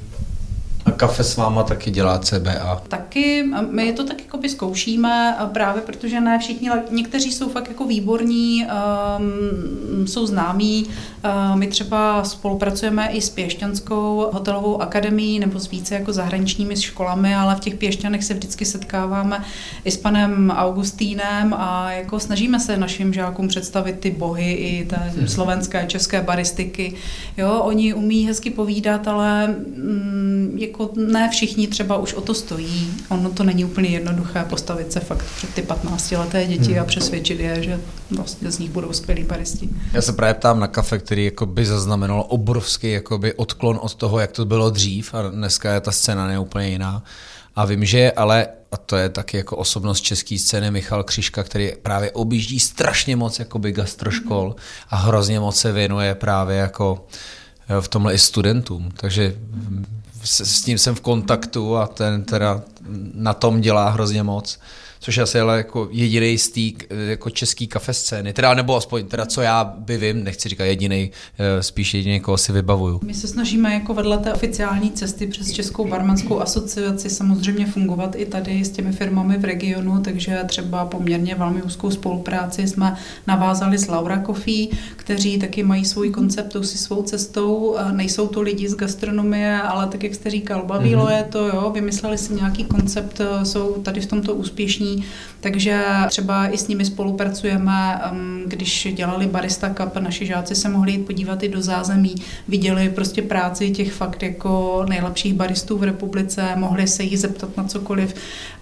A 0.85 0.91
kafe 0.91 1.23
s 1.23 1.37
váma 1.37 1.63
taky 1.63 1.91
dělá 1.91 2.19
CBA. 2.19 2.81
Taky, 2.87 3.45
my 3.69 3.93
to 3.93 4.03
tak 4.03 4.21
jakoby 4.21 4.49
zkoušíme 4.49 5.35
a 5.35 5.45
právě 5.45 5.81
protože 5.81 6.21
ne 6.21 6.39
všichni, 6.39 6.69
někteří 6.91 7.31
jsou 7.31 7.49
fakt 7.49 7.67
jako 7.67 7.85
výborní, 7.85 8.65
um, 8.65 10.07
jsou 10.07 10.25
známí. 10.25 10.85
Uh, 10.85 11.55
my 11.55 11.67
třeba 11.67 12.23
spolupracujeme 12.23 13.09
i 13.11 13.21
s 13.21 13.29
Pěšťanskou 13.29 14.29
hotelovou 14.33 14.81
akademií 14.81 15.39
nebo 15.39 15.59
s 15.59 15.71
více 15.71 15.95
jako 15.95 16.13
zahraničními 16.13 16.75
školami, 16.75 17.35
ale 17.35 17.55
v 17.55 17.59
těch 17.59 17.75
Pěšťanech 17.75 18.23
se 18.23 18.33
vždycky 18.33 18.65
setkáváme 18.65 19.43
i 19.83 19.91
s 19.91 19.97
panem 19.97 20.51
Augustínem 20.55 21.53
a 21.57 21.91
jako 21.91 22.19
snažíme 22.19 22.59
se 22.59 22.77
našim 22.77 23.13
žákům 23.13 23.47
představit 23.47 23.99
ty 23.99 24.11
bohy 24.11 24.51
i 24.51 24.85
té 24.85 25.13
slovenské, 25.27 25.85
české 25.87 26.21
baristiky. 26.21 26.93
Jo, 27.37 27.61
oni 27.63 27.93
umí 27.93 28.27
hezky 28.27 28.49
povídat, 28.49 29.07
ale 29.07 29.47
mm, 29.47 30.57
jako 30.71 30.89
ne 30.95 31.29
všichni 31.29 31.67
třeba 31.67 31.97
už 31.97 32.13
o 32.13 32.21
to 32.21 32.33
stojí. 32.33 32.93
Ono 33.09 33.29
to 33.29 33.43
není 33.43 33.65
úplně 33.65 33.89
jednoduché 33.89 34.45
postavit 34.49 34.91
se 34.91 34.99
fakt 34.99 35.25
před 35.35 35.53
ty 35.53 35.61
15 35.61 36.11
leté 36.11 36.45
děti 36.45 36.71
Hmm. 36.71 36.81
a 36.81 36.85
přesvědčit 36.85 37.39
je, 37.39 37.63
že 37.63 37.79
vlastně 38.11 38.51
z 38.51 38.59
nich 38.59 38.71
budou 38.71 38.93
skvělí 38.93 39.23
baristi. 39.23 39.69
Já 39.93 40.01
se 40.01 40.13
právě 40.13 40.33
ptám 40.33 40.59
na 40.59 40.67
kafe, 40.67 40.99
který 40.99 41.25
jakoby 41.25 41.65
zaznamenalo 41.65 42.23
obrovský 42.23 42.91
jakoby 42.91 43.33
odklon 43.33 43.79
od 43.81 43.95
toho, 43.95 44.19
jak 44.19 44.31
to 44.31 44.45
bylo 44.45 44.69
dřív 44.69 45.13
a 45.13 45.29
dneska 45.29 45.73
je 45.73 45.81
ta 45.81 45.91
scéna 45.91 46.31
je 46.31 46.39
úplně 46.39 46.67
jiná. 46.69 47.03
A 47.55 47.65
vím, 47.65 47.85
že 47.85 47.99
je 47.99 48.11
ale, 48.11 48.47
a 48.71 48.77
to 48.77 48.95
je 48.95 49.09
taky 49.09 49.37
jako 49.37 49.57
osobnost 49.57 50.01
české 50.01 50.37
scény, 50.39 50.71
Michal 50.71 51.03
Křiška, 51.03 51.43
který 51.43 51.71
právě 51.81 52.11
objíždí 52.11 52.59
strašně 52.59 53.15
moc 53.15 53.39
jakoby 53.39 53.71
gastroškol 53.71 54.55
a 54.89 54.95
hrozně 54.95 55.39
moc 55.39 55.55
se 55.59 55.71
věnuje 55.71 56.15
právě 56.15 56.57
jako 56.57 57.05
eh, 57.69 57.81
v 57.81 57.87
tomhle 57.87 58.13
i 58.13 58.17
studentům. 58.17 58.91
Takže 58.97 59.35
mm, 59.37 60.00
s, 60.23 60.41
s 60.41 60.65
ním 60.65 60.77
jsem 60.77 60.95
v 60.95 61.01
kontaktu 61.01 61.77
a 61.77 61.87
ten 61.87 62.23
teda 62.23 62.61
na 63.13 63.33
tom 63.33 63.61
dělá 63.61 63.89
hrozně 63.89 64.23
moc. 64.23 64.59
Což 65.03 65.17
je 65.17 65.23
asi 65.23 65.39
ale 65.39 65.57
jako 65.57 65.87
jediný 65.91 66.37
z 66.37 66.49
té 66.49 66.85
jako 67.09 67.29
český 67.29 67.67
kafe 67.67 67.93
scény, 67.93 68.33
teda 68.33 68.53
nebo 68.53 68.75
aspoň 68.77 69.05
teda 69.05 69.25
co 69.25 69.41
já 69.41 69.63
by 69.77 69.97
vím, 69.97 70.23
nechci 70.23 70.49
říkat 70.49 70.63
jediný, 70.65 71.11
spíš 71.61 71.93
jediný, 71.93 72.19
koho 72.19 72.37
si 72.37 72.51
vybavuju. 72.51 72.99
My 73.03 73.13
se 73.13 73.27
snažíme 73.27 73.73
jako 73.73 73.93
vedle 73.93 74.17
té 74.17 74.33
oficiální 74.33 74.91
cesty 74.91 75.27
přes 75.27 75.51
Českou 75.51 75.87
barmanskou 75.87 76.39
asociaci 76.39 77.09
samozřejmě 77.09 77.65
fungovat 77.65 78.15
i 78.15 78.25
tady 78.25 78.65
s 78.65 78.69
těmi 78.69 78.91
firmami 78.91 79.37
v 79.37 79.45
regionu, 79.45 79.99
takže 80.01 80.39
třeba 80.47 80.85
poměrně 80.85 81.35
velmi 81.35 81.61
úzkou 81.61 81.91
spolupráci 81.91 82.67
jsme 82.67 82.95
navázali 83.27 83.77
s 83.77 83.87
Laura 83.87 84.23
Coffee, 84.25 84.67
kteří 84.95 85.39
taky 85.39 85.63
mají 85.63 85.85
svůj 85.85 86.09
koncept, 86.09 86.55
si 86.61 86.77
svou 86.77 87.03
cestou. 87.03 87.75
Nejsou 87.91 88.27
to 88.27 88.41
lidi 88.41 88.69
z 88.69 88.75
gastronomie, 88.75 89.61
ale 89.61 89.87
tak, 89.87 90.03
jak 90.03 90.15
jste 90.15 90.29
říkal, 90.29 90.65
bavilo 90.65 91.05
Mhm. 91.05 91.13
je 91.13 91.23
to, 91.23 91.47
jo, 91.47 91.71
vymysleli 91.73 92.17
si 92.17 92.33
nějaký 92.33 92.63
koncept, 92.65 93.21
jsou 93.43 93.73
tady 93.73 94.01
v 94.01 94.05
tomto 94.05 94.35
úspěšní, 94.35 94.90
takže 95.39 95.83
třeba 96.09 96.47
i 96.47 96.57
s 96.57 96.67
nimi 96.67 96.85
spolupracujeme, 96.85 98.01
když 98.45 98.87
dělali 98.93 99.27
Barista 99.27 99.69
Cup, 99.69 99.95
naši 99.99 100.25
žáci 100.25 100.55
se 100.55 100.69
mohli 100.69 100.91
jít 100.91 101.05
podívat 101.05 101.43
i 101.43 101.49
do 101.49 101.61
zázemí, 101.61 102.15
viděli 102.47 102.89
prostě 102.89 103.21
práci 103.21 103.71
těch 103.71 103.93
fakt 103.93 104.23
jako 104.23 104.85
nejlepších 104.89 105.33
baristů 105.33 105.77
v 105.77 105.83
republice, 105.83 106.41
mohli 106.55 106.87
se 106.87 107.03
jich 107.03 107.19
zeptat 107.19 107.57
na 107.57 107.63
cokoliv. 107.63 108.13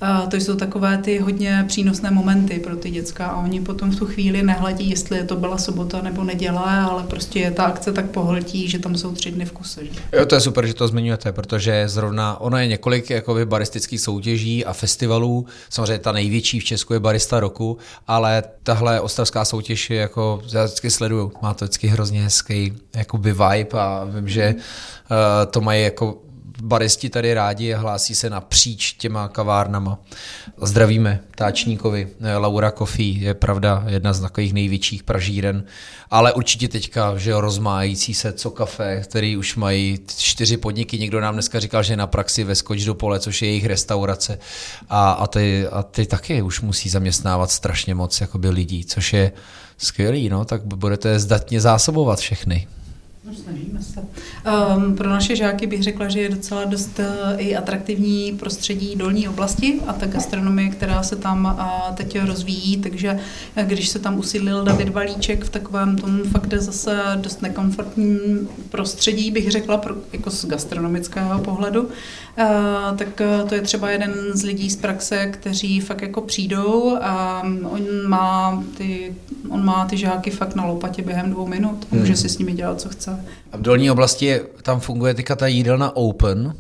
Uh, 0.02 0.30
To 0.30 0.36
jsou 0.36 0.56
takové 0.56 0.98
ty 0.98 1.20
hodně 1.20 1.66
přínosné 1.68 2.12
momenty 2.12 2.60
pro 2.60 2.76
ty 2.76 2.90
děcka 2.90 3.26
a 3.28 3.44
oni 3.44 3.62
potom 3.62 3.92
v 3.92 3.96
tu 4.00 4.06
chvíli 4.06 4.44
nehledí, 4.44 4.90
jestli 4.90 5.24
to 5.24 5.36
byla 5.36 5.58
sobota 5.58 6.02
nebo 6.02 6.24
neděle, 6.24 6.80
ale 6.80 7.04
prostě 7.04 7.40
je 7.40 7.52
ta 7.52 7.64
akce 7.64 7.94
tak 7.94 8.06
pohltí, 8.06 8.68
že 8.68 8.80
tam 8.80 8.96
jsou 8.96 9.12
tři 9.12 9.32
dny 9.32 9.46
v 9.46 9.52
kuse. 9.52 9.82
Jo, 10.14 10.26
to 10.26 10.36
je 10.36 10.42
super, 10.42 10.68
že 10.68 10.74
to 10.74 10.88
zmiňujete, 10.88 11.32
protože 11.32 11.84
zrovna 11.88 12.42
ono 12.42 12.58
je 12.58 12.68
několik 12.68 13.10
jakoby 13.10 13.46
baristických 13.46 14.02
soutěží 14.02 14.66
a 14.66 14.74
festivalů. 14.74 15.46
Samozřejmě 15.70 16.00
ta 16.00 16.12
největší 16.20 16.60
v 16.60 16.64
Česku 16.64 16.94
je 16.94 17.00
Barista 17.00 17.40
roku, 17.40 17.78
ale 18.08 18.44
tahle 18.64 19.02
ostravská 19.02 19.46
soutěž 19.46 19.90
je 19.90 19.98
jako, 19.98 20.42
já 20.54 20.66
vždycky 20.66 20.92
sleduju, 20.92 21.32
má 21.42 21.54
to 21.54 21.66
vždycky 21.66 21.88
hrozně 21.88 22.24
hezký 22.24 22.74
jakoby 22.96 23.32
vibe 23.32 23.80
a 23.80 24.04
vím, 24.04 24.30
že 24.30 24.56
uh, 24.56 25.52
to 25.52 25.62
mají 25.62 25.84
jako 25.84 26.18
baristi 26.62 27.10
tady 27.10 27.34
rádi 27.34 27.74
a 27.74 27.80
hlásí 27.80 28.16
se 28.16 28.30
napříč 28.30 28.94
těma 28.94 29.28
kavárnama. 29.28 30.00
Zdravíme 30.62 31.20
Táčníkovi, 31.36 32.08
Laura 32.38 32.72
Coffee 32.72 33.20
je 33.20 33.34
pravda 33.34 33.84
jedna 33.88 34.14
z 34.14 34.20
takových 34.20 34.54
největších 34.54 35.04
pražíren, 35.04 35.64
ale 36.12 36.34
určitě 36.34 36.68
teďka, 36.68 37.18
že 37.18 37.34
rozmájící 37.42 38.14
se 38.14 38.34
co 38.34 38.52
kafe, 38.52 39.02
který 39.04 39.38
už 39.38 39.56
mají 39.56 40.00
čtyři 40.18 40.58
podniky, 40.58 41.00
někdo 41.00 41.22
nám 41.22 41.34
dneska 41.34 41.60
říkal, 41.60 41.84
že 41.84 41.98
na 41.98 42.08
praxi 42.08 42.44
ve 42.44 42.56
Skoč 42.56 42.84
do 42.84 42.96
pole, 42.96 43.20
což 43.20 43.42
je 43.42 43.48
jejich 43.48 43.66
restaurace 43.66 44.40
a, 44.90 45.12
a, 45.12 45.28
ty, 45.28 45.68
a 45.68 45.84
ty 45.84 46.06
taky 46.06 46.42
už 46.42 46.62
musí 46.62 46.90
zaměstnávat 46.90 47.52
strašně 47.52 47.96
moc 47.96 48.22
jakoby 48.22 48.50
lidí, 48.50 48.86
což 48.86 49.14
je 49.14 49.32
skvělý, 49.78 50.30
no, 50.30 50.46
tak 50.46 50.66
budete 50.66 51.20
zdatně 51.20 51.62
zásobovat 51.62 52.20
všechny. 52.20 52.68
Snažíme 53.34 53.82
se. 53.82 54.04
Um, 54.76 54.96
pro 54.96 55.10
naše 55.10 55.36
žáky 55.36 55.68
bych 55.68 55.84
řekla, 55.84 56.10
že 56.10 56.20
je 56.20 56.30
docela 56.30 56.66
dost 56.66 57.00
uh, 57.00 57.06
i 57.38 57.56
atraktivní 57.56 58.32
prostředí 58.40 58.96
dolní 58.96 59.28
oblasti 59.28 59.80
a 59.88 59.94
ta 59.94 60.06
gastronomie, 60.06 60.70
která 60.70 61.04
se 61.04 61.16
tam 61.16 61.46
uh, 61.46 61.96
teď 61.96 62.20
rozvíjí, 62.22 62.78
takže 62.78 63.20
uh, 63.58 63.64
když 63.64 63.90
se 63.90 64.00
tam 64.00 64.20
usídlil 64.20 64.64
David 64.64 64.90
Valíček 64.90 65.44
v 65.44 65.50
takovém 65.50 65.98
tom 65.98 66.24
fakt 66.32 66.54
zase 66.58 67.00
dost 67.16 67.42
nekomfortním 67.42 68.20
prostředí, 68.70 69.32
bych 69.32 69.52
řekla, 69.52 69.78
pro, 69.78 69.96
jako 70.14 70.30
z 70.30 70.46
gastronomického 70.46 71.40
pohledu, 71.40 71.82
uh, 71.84 71.90
tak 72.98 73.22
uh, 73.42 73.50
to 73.50 73.56
je 73.56 73.62
třeba 73.62 73.90
jeden 73.90 74.14
z 74.34 74.44
lidí 74.44 74.70
z 74.70 74.76
praxe, 74.76 75.28
kteří 75.28 75.80
fakt 75.80 76.02
jako 76.02 76.22
přijdou 76.22 76.98
a 77.02 77.44
um, 77.44 77.66
on 77.66 77.82
má 78.08 78.64
ty, 78.78 79.16
on 79.50 79.66
má 79.66 79.86
ty 79.86 79.98
žáky 79.98 80.32
fakt 80.32 80.56
na 80.56 80.66
lopatě 80.66 81.02
během 81.02 81.32
dvou 81.32 81.48
minut 81.48 81.88
a 81.92 81.96
může 81.96 82.06
Hmm. 82.06 82.16
si 82.16 82.30
s 82.30 82.38
nimi 82.38 82.54
dělat, 82.54 82.82
co 82.82 82.90
chce. 82.90 83.19
A 83.52 83.58
v 83.58 83.62
dolní 83.62 83.92
oblasti 83.92 84.26
je, 84.26 84.42
tam 84.62 84.80
funguje 84.80 85.14
teďka 85.14 85.36
ta 85.36 85.48
jídelna 85.48 85.96
Open, 85.96 86.56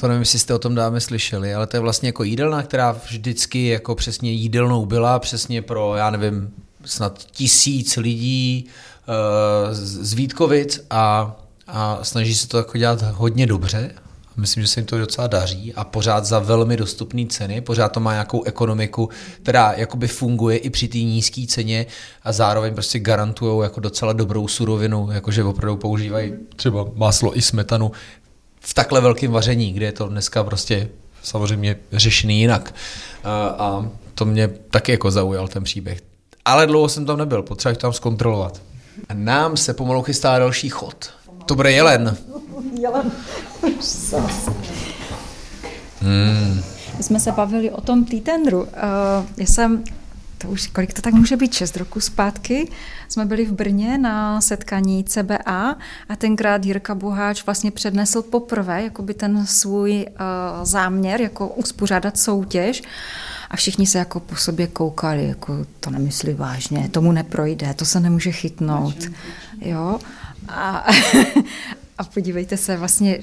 to 0.00 0.08
nevím, 0.08 0.20
jestli 0.20 0.38
jste 0.38 0.54
o 0.54 0.58
tom 0.58 0.74
dáme 0.74 1.00
slyšeli, 1.00 1.54
ale 1.54 1.66
to 1.66 1.76
je 1.76 1.80
vlastně 1.80 2.08
jako 2.08 2.24
jídelna, 2.24 2.62
která 2.62 2.92
vždycky 2.92 3.66
jako 3.68 3.94
přesně 3.94 4.32
jídelnou 4.32 4.86
byla, 4.86 5.18
přesně 5.18 5.62
pro, 5.62 5.96
já 5.96 6.10
nevím, 6.10 6.50
snad 6.84 7.18
tisíc 7.30 7.96
lidí 7.96 8.64
uh, 8.66 9.14
z 9.72 10.12
Vítkovic 10.12 10.86
a, 10.90 11.36
a 11.66 11.98
snaží 12.02 12.34
se 12.34 12.48
to 12.48 12.56
jako 12.56 12.78
dělat 12.78 13.02
hodně 13.02 13.46
dobře. 13.46 13.94
Myslím, 14.36 14.62
že 14.62 14.68
se 14.68 14.80
jim 14.80 14.86
to 14.86 14.98
docela 14.98 15.26
daří 15.26 15.74
a 15.74 15.84
pořád 15.84 16.24
za 16.24 16.38
velmi 16.38 16.76
dostupné 16.76 17.26
ceny, 17.26 17.60
pořád 17.60 17.88
to 17.88 18.00
má 18.00 18.12
nějakou 18.12 18.42
ekonomiku, 18.42 19.08
která 19.42 19.72
jakoby 19.72 20.08
funguje 20.08 20.56
i 20.56 20.70
při 20.70 20.88
té 20.88 20.98
nízké 20.98 21.46
ceně 21.48 21.86
a 22.22 22.32
zároveň 22.32 22.74
prostě 22.74 22.98
garantují 22.98 23.62
jako 23.62 23.80
docela 23.80 24.12
dobrou 24.12 24.48
surovinu, 24.48 25.08
jakože 25.12 25.44
opravdu 25.44 25.76
používají 25.76 26.32
třeba 26.56 26.86
máslo 26.94 27.38
i 27.38 27.42
smetanu 27.42 27.92
v 28.60 28.74
takhle 28.74 29.00
velkém 29.00 29.32
vaření, 29.32 29.72
kde 29.72 29.86
je 29.86 29.92
to 29.92 30.08
dneska 30.08 30.44
prostě 30.44 30.88
samozřejmě 31.22 31.76
řešený 31.92 32.40
jinak. 32.40 32.74
A, 33.24 33.46
a 33.46 33.88
to 34.14 34.24
mě 34.24 34.48
taky 34.48 34.92
jako 34.92 35.10
zaujal 35.10 35.48
ten 35.48 35.64
příběh. 35.64 36.00
Ale 36.44 36.66
dlouho 36.66 36.88
jsem 36.88 37.06
tam 37.06 37.18
nebyl, 37.18 37.42
potřeba 37.42 37.74
tam 37.74 37.92
zkontrolovat. 37.92 38.62
A 39.08 39.14
nám 39.14 39.56
se 39.56 39.74
pomalu 39.74 40.02
chystá 40.02 40.38
další 40.38 40.68
chod. 40.68 41.10
To 41.46 41.54
bude 41.54 41.72
jelen. 41.72 42.16
Jelen. 42.80 43.12
Hmm. 46.00 46.62
My 46.96 47.02
jsme 47.02 47.20
se 47.20 47.32
bavili 47.32 47.70
o 47.70 47.80
tom 47.80 48.04
týtendru. 48.04 48.62
Uh, 48.62 48.68
já 49.36 49.46
jsem, 49.46 49.84
to 50.38 50.48
už 50.48 50.66
kolik 50.66 50.92
to 50.92 51.02
tak 51.02 51.14
může 51.14 51.36
být, 51.36 51.54
6 51.54 51.76
roku 51.76 52.00
zpátky, 52.00 52.70
jsme 53.08 53.24
byli 53.24 53.44
v 53.44 53.52
Brně 53.52 53.98
na 53.98 54.40
setkání 54.40 55.04
CBA 55.04 55.76
a 56.08 56.16
tenkrát 56.18 56.64
Jirka 56.64 56.94
Boháč 56.94 57.46
vlastně 57.46 57.70
přednesl 57.70 58.22
poprvé 58.22 58.82
jakoby 58.82 59.14
ten 59.14 59.46
svůj 59.46 60.06
uh, 60.08 60.64
záměr, 60.64 61.20
jako 61.20 61.48
uspořádat 61.48 62.18
soutěž 62.18 62.82
a 63.50 63.56
všichni 63.56 63.86
se 63.86 63.98
jako 63.98 64.20
po 64.20 64.36
sobě 64.36 64.66
koukali, 64.66 65.28
jako 65.28 65.66
to 65.80 65.90
nemyslí 65.90 66.34
vážně, 66.34 66.88
tomu 66.88 67.12
neprojde, 67.12 67.74
to 67.74 67.84
se 67.84 68.00
nemůže 68.00 68.32
chytnout. 68.32 68.96
Jo? 69.60 69.98
A, 70.48 70.84
a 71.98 72.04
podívejte 72.04 72.56
se, 72.56 72.76
vlastně 72.76 73.18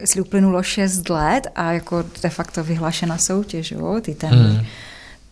jestli 0.00 0.20
uplynulo 0.20 0.62
6 0.62 1.08
let 1.08 1.46
a 1.54 1.72
jako 1.72 2.04
de 2.22 2.28
facto 2.30 2.64
vyhlášená 2.64 3.18
soutěž, 3.18 3.70
jo, 3.72 4.00
ty 4.02 4.14
ten. 4.14 4.30
Hmm. 4.30 4.66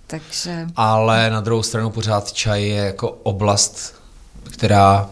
Takže... 0.06 0.66
Ale 0.76 1.30
na 1.30 1.40
druhou 1.40 1.62
stranu 1.62 1.90
pořád 1.90 2.32
čaj 2.32 2.64
je 2.68 2.74
jako 2.84 3.10
oblast, 3.10 3.94
která... 4.50 5.10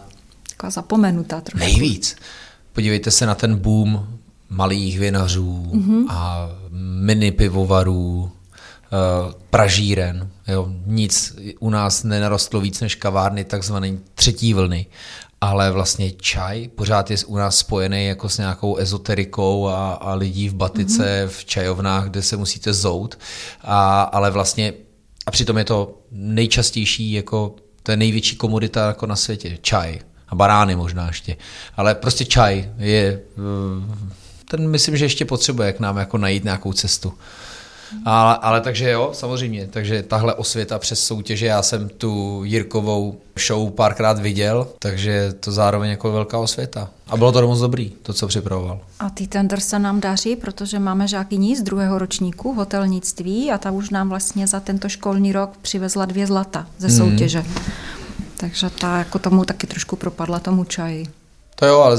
Taková 0.49 0.69
zapomenutá 0.69 1.41
trošku. 1.41 1.59
Nejvíc. 1.67 2.15
Podívejte 2.73 3.11
se 3.11 3.25
na 3.25 3.35
ten 3.35 3.55
boom 3.55 4.07
malých 4.49 4.99
vinařů 4.99 5.69
Mhm. 5.73 6.05
a 6.09 6.49
mini 7.01 7.31
pivovarů, 7.31 8.31
pražíren, 9.49 10.29
jo, 10.47 10.69
nic 10.85 11.35
u 11.59 11.69
nás 11.69 12.03
nenarostlo 12.03 12.61
víc 12.61 12.81
než 12.81 12.95
kavárny 12.95 13.43
takzvané 13.43 13.91
třetí 14.15 14.53
vlny, 14.53 14.85
ale 15.41 15.71
vlastně 15.71 16.11
čaj 16.11 16.67
pořád 16.67 17.11
je 17.11 17.17
u 17.27 17.37
nás 17.37 17.57
spojený 17.57 18.05
jako 18.05 18.29
s 18.29 18.37
nějakou 18.37 18.75
ezoterikou 18.75 19.67
a, 19.67 19.93
a 19.93 20.13
lidí 20.13 20.49
v 20.49 20.53
batice, 20.53 21.25
mm-hmm. 21.25 21.29
v 21.29 21.45
čajovnách, 21.45 22.09
kde 22.09 22.21
se 22.21 22.37
musíte 22.37 22.73
zout, 22.73 23.19
a, 23.61 24.01
ale 24.01 24.31
vlastně 24.31 24.73
a 25.25 25.31
přitom 25.31 25.57
je 25.57 25.63
to 25.63 25.97
nejčastější, 26.11 27.11
jako 27.11 27.55
to 27.83 27.91
je 27.91 27.97
největší 27.97 28.35
komodita 28.35 28.87
jako 28.87 29.05
na 29.05 29.15
světě, 29.15 29.57
čaj 29.61 29.99
a 30.27 30.35
barány 30.35 30.75
možná 30.75 31.07
ještě, 31.07 31.37
ale 31.77 31.95
prostě 31.95 32.25
čaj 32.25 32.69
je, 32.77 33.21
eh, 33.37 34.39
ten 34.45 34.69
myslím, 34.69 34.97
že 34.97 35.05
ještě 35.05 35.25
potřebuje 35.25 35.73
k 35.73 35.79
nám 35.79 35.97
jako 35.97 36.17
najít 36.17 36.43
nějakou 36.43 36.73
cestu. 36.73 37.13
Ale, 38.05 38.37
ale 38.41 38.61
takže 38.61 38.89
jo, 38.89 39.09
samozřejmě, 39.13 39.67
takže 39.67 40.03
tahle 40.03 40.33
osvěta 40.33 40.79
přes 40.79 41.03
soutěže, 41.03 41.45
já 41.45 41.61
jsem 41.61 41.89
tu 41.89 42.41
Jirkovou 42.43 43.17
show 43.47 43.71
párkrát 43.71 44.19
viděl, 44.19 44.67
takže 44.79 45.33
to 45.39 45.51
zároveň 45.51 45.89
jako 45.89 46.11
velká 46.11 46.39
osvěta. 46.39 46.89
A 47.07 47.17
bylo 47.17 47.31
to 47.31 47.47
moc 47.47 47.59
dobrý, 47.59 47.89
to, 48.03 48.13
co 48.13 48.27
připravoval. 48.27 48.79
A 48.99 49.09
ty 49.09 49.27
tender 49.27 49.59
se 49.59 49.79
nám 49.79 49.99
daří, 49.99 50.35
protože 50.35 50.79
máme 50.79 51.07
žákyní 51.07 51.55
z 51.55 51.61
druhého 51.61 51.97
ročníku 51.97 52.53
hotelnictví 52.53 53.51
a 53.51 53.57
ta 53.57 53.71
už 53.71 53.89
nám 53.89 54.09
vlastně 54.09 54.47
za 54.47 54.59
tento 54.59 54.89
školní 54.89 55.31
rok 55.31 55.57
přivezla 55.61 56.05
dvě 56.05 56.27
zlata 56.27 56.67
ze 56.77 56.87
hmm. 56.87 56.97
soutěže. 56.97 57.39
Hmm. 57.39 57.55
Takže 58.37 58.69
ta 58.69 58.97
jako 58.97 59.19
tomu 59.19 59.45
taky 59.45 59.67
trošku 59.67 59.95
propadla 59.95 60.39
tomu 60.39 60.63
čaji. 60.63 61.05
To 61.59 61.65
jo, 61.65 61.79
ale 61.79 61.97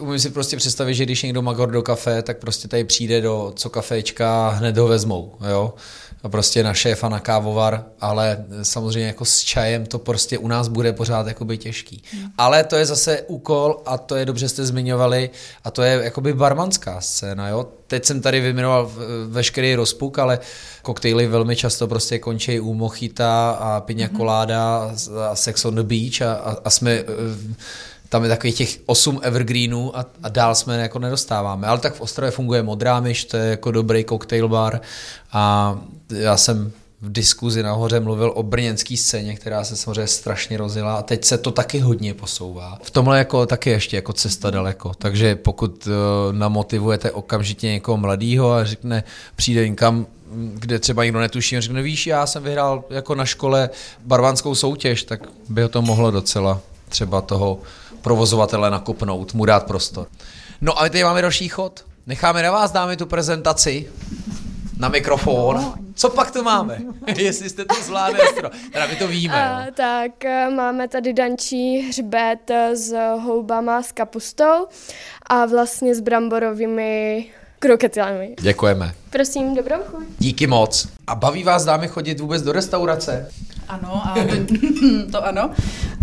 umím 0.00 0.18
si 0.18 0.30
prostě 0.30 0.56
představit, 0.56 0.94
že 0.94 1.04
když 1.04 1.22
někdo 1.22 1.42
má 1.42 1.52
do 1.52 1.82
kafe, 1.82 2.22
tak 2.22 2.38
prostě 2.38 2.68
tady 2.68 2.84
přijde 2.84 3.20
do 3.20 3.52
co 3.56 3.70
kafečka 3.70 4.48
a 4.48 4.50
hned 4.50 4.78
ho 4.78 4.88
vezmou, 4.88 5.34
jo. 5.48 5.74
A 6.22 6.28
prostě 6.28 6.62
na 6.62 6.74
šéfa, 6.74 7.08
na 7.08 7.20
kávovar, 7.20 7.84
ale 8.00 8.44
samozřejmě 8.62 9.06
jako 9.06 9.24
s 9.24 9.38
čajem 9.38 9.86
to 9.86 9.98
prostě 9.98 10.38
u 10.38 10.48
nás 10.48 10.68
bude 10.68 10.92
pořád 10.92 11.26
jakoby 11.26 11.58
těžký. 11.58 12.02
Hmm. 12.12 12.30
Ale 12.38 12.64
to 12.64 12.76
je 12.76 12.86
zase 12.86 13.22
úkol 13.26 13.82
a 13.86 13.98
to 13.98 14.16
je 14.16 14.24
dobře 14.24 14.48
jste 14.48 14.66
zmiňovali 14.66 15.30
a 15.64 15.70
to 15.70 15.82
je 15.82 16.00
jakoby 16.04 16.32
barmanská 16.32 17.00
scéna, 17.00 17.48
jo. 17.48 17.66
Teď 17.86 18.04
jsem 18.04 18.20
tady 18.20 18.40
vyjmenoval 18.40 18.92
veškerý 19.28 19.74
rozpuk, 19.74 20.18
ale 20.18 20.38
koktejly 20.82 21.26
velmi 21.26 21.56
často 21.56 21.86
prostě 21.86 22.18
končí 22.18 22.60
u 22.60 22.74
mochita 22.74 23.50
a 23.50 23.80
piña 23.80 24.16
colada 24.16 24.92
a 25.30 25.36
sex 25.36 25.64
on 25.64 25.74
the 25.74 25.82
beach 25.82 26.22
a, 26.22 26.32
a, 26.34 26.56
a 26.64 26.70
jsme 26.70 27.04
tam 28.10 28.22
je 28.22 28.28
takových 28.28 28.54
těch 28.54 28.78
8 28.86 29.20
evergreenů 29.22 29.98
a, 29.98 30.06
a 30.22 30.28
dál 30.28 30.54
jsme 30.54 30.82
jako 30.82 30.98
nedostáváme. 30.98 31.66
Ale 31.66 31.78
tak 31.78 31.94
v 31.94 32.00
Ostrově 32.00 32.30
funguje 32.30 32.62
Modrá 32.62 33.00
myš, 33.00 33.24
to 33.24 33.36
je 33.36 33.50
jako 33.50 33.70
dobrý 33.70 34.04
cocktail 34.04 34.48
bar 34.48 34.80
a 35.32 35.78
já 36.10 36.36
jsem 36.36 36.72
v 37.02 37.12
diskuzi 37.12 37.62
nahoře 37.62 38.00
mluvil 38.00 38.32
o 38.34 38.42
brněnské 38.42 38.96
scéně, 38.96 39.36
která 39.36 39.64
se 39.64 39.76
samozřejmě 39.76 40.06
strašně 40.06 40.56
rozjela 40.56 40.96
a 40.96 41.02
teď 41.02 41.24
se 41.24 41.38
to 41.38 41.50
taky 41.50 41.78
hodně 41.78 42.14
posouvá. 42.14 42.78
V 42.82 42.90
tomhle 42.90 43.18
jako 43.18 43.46
taky 43.46 43.70
ještě 43.70 43.96
jako 43.96 44.12
cesta 44.12 44.50
daleko, 44.50 44.92
takže 44.98 45.36
pokud 45.36 45.86
uh, 45.86 45.92
namotivujete 46.32 47.10
okamžitě 47.10 47.66
někoho 47.66 47.96
mladého 47.96 48.52
a 48.52 48.64
řekne, 48.64 49.04
přijde 49.36 49.68
někam, 49.68 50.06
kde 50.34 50.78
třeba 50.78 51.04
nikdo 51.04 51.20
netuší, 51.20 51.56
a 51.56 51.60
řekne, 51.60 51.82
víš, 51.82 52.06
já 52.06 52.26
jsem 52.26 52.42
vyhrál 52.42 52.84
jako 52.90 53.14
na 53.14 53.24
škole 53.24 53.70
barvanskou 54.04 54.54
soutěž, 54.54 55.02
tak 55.02 55.20
by 55.48 55.62
ho 55.62 55.68
to 55.68 55.82
mohlo 55.82 56.10
docela 56.10 56.60
třeba 56.88 57.20
toho 57.20 57.58
provozovatele 58.02 58.70
nakopnout, 58.70 59.34
mu 59.34 59.44
dát 59.44 59.66
prostor. 59.66 60.06
No 60.60 60.78
a 60.78 60.82
my 60.82 60.90
tady 60.90 61.04
máme 61.04 61.22
další 61.22 61.48
chod. 61.48 61.84
Necháme 62.06 62.42
na 62.42 62.50
vás, 62.50 62.72
dáme 62.72 62.96
tu 62.96 63.06
prezentaci 63.06 63.88
na 64.78 64.88
mikrofon. 64.88 65.74
Co 65.94 66.10
pak 66.10 66.30
tu 66.30 66.42
máme? 66.42 66.78
Jestli 67.16 67.48
jste 67.48 67.64
to 67.64 67.74
zvládli, 67.82 68.20
teda 68.72 68.86
my 68.86 68.96
to 68.96 69.08
víme. 69.08 69.50
A, 69.50 69.64
jo. 69.64 69.72
tak 69.74 70.24
eh, 70.24 70.50
máme 70.50 70.88
tady 70.88 71.12
dančí 71.12 71.78
hřbet 71.78 72.50
s 72.74 72.94
houbama 73.24 73.82
s 73.82 73.92
kapustou 73.92 74.66
a 75.26 75.46
vlastně 75.46 75.94
s 75.94 76.00
bramborovými 76.00 77.26
kroketilami. 77.58 78.34
Děkujeme. 78.40 78.94
Prosím, 79.10 79.54
dobrou 79.54 79.76
chuť. 79.86 80.04
Díky 80.18 80.46
moc. 80.46 80.88
A 81.06 81.14
baví 81.14 81.44
vás 81.44 81.64
dámy 81.64 81.88
chodit 81.88 82.20
vůbec 82.20 82.42
do 82.42 82.52
restaurace? 82.52 83.30
Ano, 83.70 84.02
a 84.04 84.14
to 85.12 85.26
ano. 85.26 85.50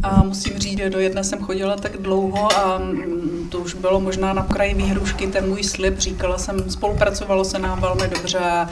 A 0.03 0.23
musím 0.23 0.59
říct, 0.59 0.77
že 0.77 0.89
do 0.89 0.99
jedné 0.99 1.23
jsem 1.23 1.39
chodila 1.39 1.75
tak 1.75 1.97
dlouho 1.97 2.57
a 2.57 2.77
mm, 2.77 3.47
to 3.51 3.59
už 3.59 3.73
bylo 3.73 3.99
možná 3.99 4.33
na 4.33 4.43
kraji 4.43 4.73
výhrušky 4.73 5.27
ten 5.27 5.49
můj 5.49 5.63
slib. 5.63 5.99
Říkala 5.99 6.37
jsem, 6.37 6.69
spolupracovalo 6.69 7.45
se 7.45 7.59
nám 7.59 7.81
velmi 7.81 8.07
dobře. 8.07 8.67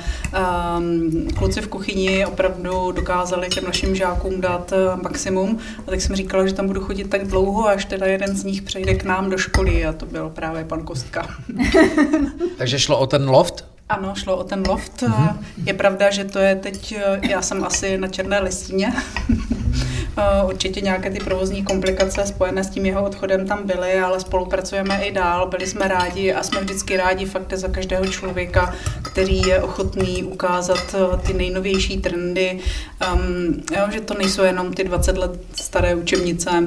Mm, 0.79 1.27
kluci 1.37 1.61
v 1.61 1.67
kuchyni 1.67 2.25
opravdu 2.25 2.91
dokázali 2.91 3.49
těm 3.49 3.63
našim 3.63 3.95
žákům 3.95 4.41
dát 4.41 4.73
eh, 4.73 4.95
maximum. 5.03 5.57
A 5.87 5.91
tak 5.91 6.01
jsem 6.01 6.15
říkala, 6.15 6.47
že 6.47 6.53
tam 6.53 6.67
budu 6.67 6.81
chodit 6.81 7.09
tak 7.09 7.27
dlouho, 7.27 7.67
až 7.67 7.85
teda 7.85 8.05
jeden 8.05 8.37
z 8.37 8.43
nich 8.43 8.61
přejde 8.61 8.93
k 8.93 9.03
nám 9.03 9.29
do 9.29 9.37
školy 9.37 9.85
a 9.85 9.93
to 9.93 10.05
byl 10.05 10.29
právě 10.29 10.65
pan 10.65 10.83
Kostka. 10.83 11.27
Takže 12.57 12.79
šlo 12.79 12.99
o 12.99 13.07
ten 13.07 13.29
loft? 13.29 13.74
Ano, 13.89 14.15
šlo 14.15 14.37
o 14.37 14.43
ten 14.43 14.63
loft. 14.67 15.01
Mm-hmm. 15.01 15.37
Je 15.65 15.73
pravda, 15.73 16.11
že 16.11 16.23
to 16.23 16.39
je 16.39 16.55
teď, 16.55 16.95
já 17.29 17.41
jsem 17.41 17.63
asi 17.63 17.97
na 17.97 18.07
černé 18.07 18.39
listině. 18.39 18.93
Určitě 20.47 20.81
nějaké 20.81 21.09
ty 21.09 21.19
provozní 21.19 21.63
komplikace 21.63 22.25
spojené 22.25 22.63
s 22.63 22.69
tím 22.69 22.85
jeho 22.85 23.03
odchodem 23.03 23.47
tam 23.47 23.67
byly, 23.67 23.99
ale 23.99 24.19
spolupracujeme 24.19 25.05
i 25.05 25.11
dál. 25.11 25.47
Byli 25.47 25.67
jsme 25.67 25.87
rádi 25.87 26.33
a 26.33 26.43
jsme 26.43 26.61
vždycky 26.61 26.97
rádi 26.97 27.25
fakt 27.25 27.53
za 27.53 27.67
každého 27.67 28.05
člověka, 28.05 28.75
který 29.01 29.41
je 29.41 29.61
ochotný 29.61 30.23
ukázat 30.23 30.95
eh, 30.95 31.17
ty 31.17 31.33
nejnovější 31.33 32.01
trendy. 32.01 32.59
Um, 33.13 33.63
jo, 33.77 33.87
že 33.91 34.01
to 34.01 34.13
nejsou 34.13 34.43
jenom 34.43 34.73
ty 34.73 34.83
20 34.83 35.17
let 35.17 35.39
staré 35.55 35.95
učebnice. 35.95 36.63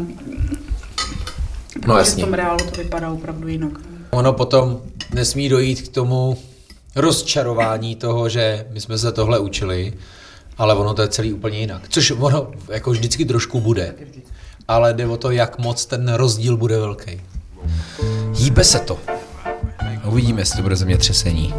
No 1.86 1.98
jasně. 1.98 2.22
V 2.22 2.26
tom 2.26 2.34
reálu 2.34 2.58
to 2.58 2.82
vypadá 2.82 3.10
opravdu 3.10 3.48
jinak. 3.48 3.72
Ono 4.10 4.32
potom 4.32 4.80
nesmí 5.14 5.48
dojít 5.48 5.82
k 5.82 5.88
tomu, 5.88 6.38
rozčarování 6.96 7.96
toho, 7.96 8.28
že 8.28 8.66
my 8.70 8.80
jsme 8.80 8.98
se 8.98 9.12
tohle 9.12 9.38
učili, 9.38 9.92
ale 10.58 10.74
ono 10.74 10.94
to 10.94 11.02
je 11.02 11.08
celý 11.08 11.32
úplně 11.32 11.58
jinak. 11.58 11.88
Což 11.88 12.10
ono 12.10 12.50
jako 12.68 12.90
vždycky 12.90 13.24
trošku 13.24 13.60
bude. 13.60 13.94
Ale 14.68 14.94
jde 14.94 15.06
o 15.06 15.16
to, 15.16 15.30
jak 15.30 15.58
moc 15.58 15.86
ten 15.86 16.14
rozdíl 16.14 16.56
bude 16.56 16.78
velký. 16.78 17.20
Hýbe 18.36 18.64
se 18.64 18.78
to. 18.78 18.98
Uvidíme, 20.04 20.40
jestli 20.40 20.56
to 20.56 20.62
bude 20.62 20.76
zemětřesení. 20.76 21.54